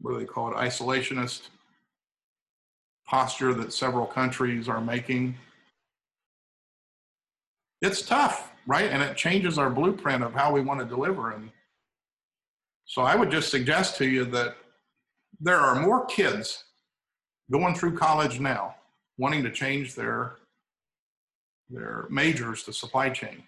what 0.00 0.12
do 0.12 0.18
they 0.18 0.24
call 0.24 0.50
it, 0.50 0.56
isolationist 0.56 1.48
posture 3.06 3.54
that 3.54 3.72
several 3.72 4.06
countries 4.06 4.68
are 4.68 4.80
making, 4.80 5.34
it's 7.80 8.02
tough, 8.02 8.52
right? 8.66 8.90
And 8.90 9.02
it 9.02 9.16
changes 9.16 9.58
our 9.58 9.70
blueprint 9.70 10.22
of 10.22 10.34
how 10.34 10.52
we 10.52 10.60
want 10.60 10.80
to 10.80 10.86
deliver. 10.86 11.32
And 11.32 11.50
so 12.84 13.02
I 13.02 13.14
would 13.14 13.30
just 13.30 13.50
suggest 13.50 13.96
to 13.98 14.06
you 14.06 14.24
that 14.26 14.56
there 15.40 15.56
are 15.58 15.80
more 15.80 16.04
kids 16.06 16.64
going 17.50 17.74
through 17.74 17.96
college 17.96 18.40
now 18.40 18.74
wanting 19.18 19.42
to 19.42 19.50
change 19.50 19.94
their 19.94 20.36
their 21.68 22.06
majors 22.08 22.62
to 22.62 22.72
supply 22.72 23.10
chain 23.10 23.42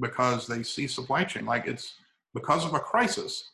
because 0.00 0.46
they 0.46 0.62
see 0.62 0.86
supply 0.86 1.24
chain 1.24 1.44
like 1.44 1.66
it's 1.66 1.94
because 2.32 2.64
of 2.64 2.72
a 2.72 2.80
crisis. 2.80 3.50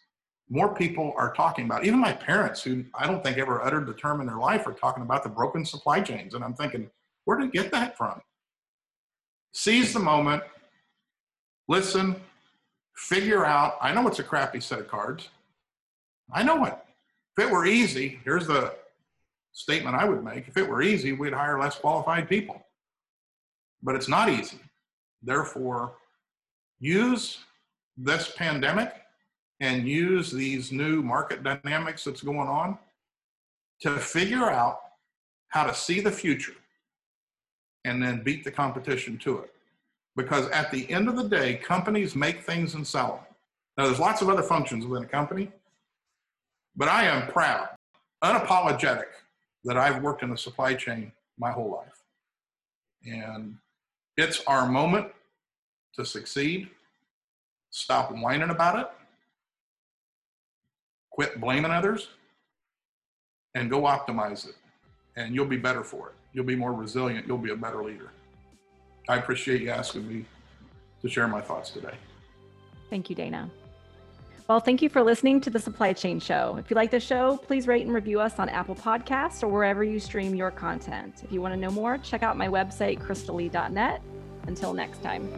More 0.50 0.74
people 0.74 1.14
are 1.16 1.33
talking 1.33 1.64
about 1.64 1.85
even 1.85 1.98
my 1.98 2.12
parents 2.12 2.62
who 2.62 2.85
i 2.94 3.07
don't 3.07 3.24
think 3.24 3.38
ever 3.38 3.62
uttered 3.62 3.87
the 3.87 3.94
term 3.94 4.20
in 4.20 4.27
their 4.27 4.37
life 4.37 4.66
are 4.66 4.72
talking 4.72 5.03
about 5.03 5.22
the 5.24 5.29
broken 5.29 5.64
supply 5.64 6.00
chains. 6.00 6.35
And 6.35 6.44
i'm 6.44 6.55
thinking 6.55 6.90
where 7.24 7.38
did 7.38 7.46
you 7.46 7.62
get 7.62 7.72
that 7.72 7.96
from? 7.96 8.20
Seize 9.53 9.92
the 9.92 10.00
moment. 10.00 10.42
Listen. 11.68 12.16
Figure 12.96 13.44
out. 13.44 13.77
I 13.81 13.92
know 13.92 14.07
it's 14.07 14.20
a 14.20 14.22
crappy 14.22 14.61
set 14.61 14.79
of 14.79 14.87
cards. 14.87 15.31
I 16.33 16.44
know 16.44 16.64
it. 16.64 16.77
If 17.37 17.46
it 17.46 17.50
were 17.50 17.66
easy 17.66 18.20
here's 18.24 18.46
the 18.46 18.74
statement 19.55 19.97
i 19.97 20.05
would 20.05 20.23
make 20.23 20.49
if 20.49 20.57
it 20.57 20.69
were 20.69 20.83
easy 20.83 21.12
we'd 21.12 21.33
hire 21.33 21.59
less 21.59 21.77
qualified 21.77 22.29
people. 22.29 22.61
But 23.83 23.95
it's 23.95 24.09
not 24.09 24.29
easy. 24.29 24.59
Therefore 25.23 25.95
use 26.81 27.38
this 27.97 28.33
pandemic 28.37 28.93
and 29.61 29.88
use 29.88 30.31
these 30.31 30.73
new 30.73 31.03
market 31.03 31.43
dynamics 31.43 32.05
that's 32.05 32.23
going 32.23 32.49
on 32.49 32.77
to 33.81 33.99
figure 33.99 34.51
out 34.51 34.81
how 35.49 35.64
to 35.64 35.75
see 35.75 36.01
the 36.01 36.11
future 36.11 36.57
and 37.85 38.03
then 38.03 38.23
beat 38.23 38.45
the 38.45 38.51
competition 38.51 39.17
to 39.19 39.38
it. 39.38 39.53
Because 40.17 40.49
at 40.51 40.71
the 40.71 40.90
end 40.90 41.09
of 41.09 41.17
the 41.17 41.29
day, 41.29 41.55
companies 41.57 42.14
make 42.17 42.43
things 42.43 42.75
and 42.75 42.87
sell 42.87 43.09
them. 43.09 43.37
Now, 43.77 43.87
there's 43.87 44.01
lots 44.01 44.23
of 44.23 44.29
other 44.29 44.43
functions 44.43 44.87
within 44.87 45.05
a 45.05 45.09
company, 45.09 45.51
but 46.77 46.88
I 46.88 47.05
am 47.05 47.29
proud, 47.29 47.69
unapologetic, 48.23 49.07
that 49.64 49.77
I've 49.77 50.03
worked 50.03 50.22
in 50.22 50.31
the 50.31 50.37
supply 50.37 50.74
chain 50.74 51.12
my 51.38 51.50
whole 51.50 51.70
life. 51.70 52.03
And 53.07 53.57
it's 54.16 54.42
our 54.46 54.68
moment 54.68 55.09
to 55.96 56.05
succeed. 56.05 56.68
Stop 57.70 58.12
whining 58.12 58.50
about 58.50 58.79
it. 58.79 58.87
Quit 61.11 61.40
blaming 61.40 61.70
others 61.70 62.09
and 63.55 63.70
go 63.70 63.83
optimize 63.83 64.48
it. 64.48 64.55
And 65.16 65.35
you'll 65.35 65.46
be 65.46 65.57
better 65.57 65.85
for 65.85 66.09
it. 66.09 66.14
You'll 66.33 66.44
be 66.44 66.57
more 66.57 66.72
resilient. 66.72 67.27
You'll 67.27 67.38
be 67.38 67.50
a 67.50 67.57
better 67.57 67.83
leader. 67.83 68.11
I 69.09 69.16
appreciate 69.16 69.62
you 69.62 69.70
asking 69.70 70.09
me 70.09 70.24
to 71.03 71.09
share 71.09 71.29
my 71.29 71.40
thoughts 71.40 71.70
today. 71.70 71.94
Thank 72.90 73.11
you, 73.11 73.16
Dana. 73.16 73.50
Well, 74.47 74.61
thank 74.61 74.83
you 74.83 74.91
for 74.91 75.03
listening 75.03 75.41
to 75.43 75.51
the 75.51 75.59
Supply 75.59 75.95
Chain 75.95 76.21
Show. 76.21 76.57
If 76.59 76.71
you 76.71 76.77
like 76.77 76.91
the 76.91 77.01
show, 77.01 77.39
please 77.39 77.67
rate 77.67 77.87
and 77.87 77.95
review 77.95 78.21
us 78.21 78.39
on 78.39 78.51
Apple 78.51 78.75
Podcasts 78.75 79.43
or 79.43 79.49
wherever 79.49 79.83
you 79.83 79.99
stream 79.99 80.35
your 80.35 80.51
content. 80.51 81.23
If 81.25 81.33
you 81.33 81.41
want 81.41 81.55
to 81.55 81.61
know 81.61 81.71
more, 81.71 81.97
check 81.97 82.23
out 82.23 82.37
my 82.37 82.49
website, 82.49 82.99
crystalee.net. 83.01 84.03
Until 84.47 84.75
next 84.75 85.03
time. 85.03 85.33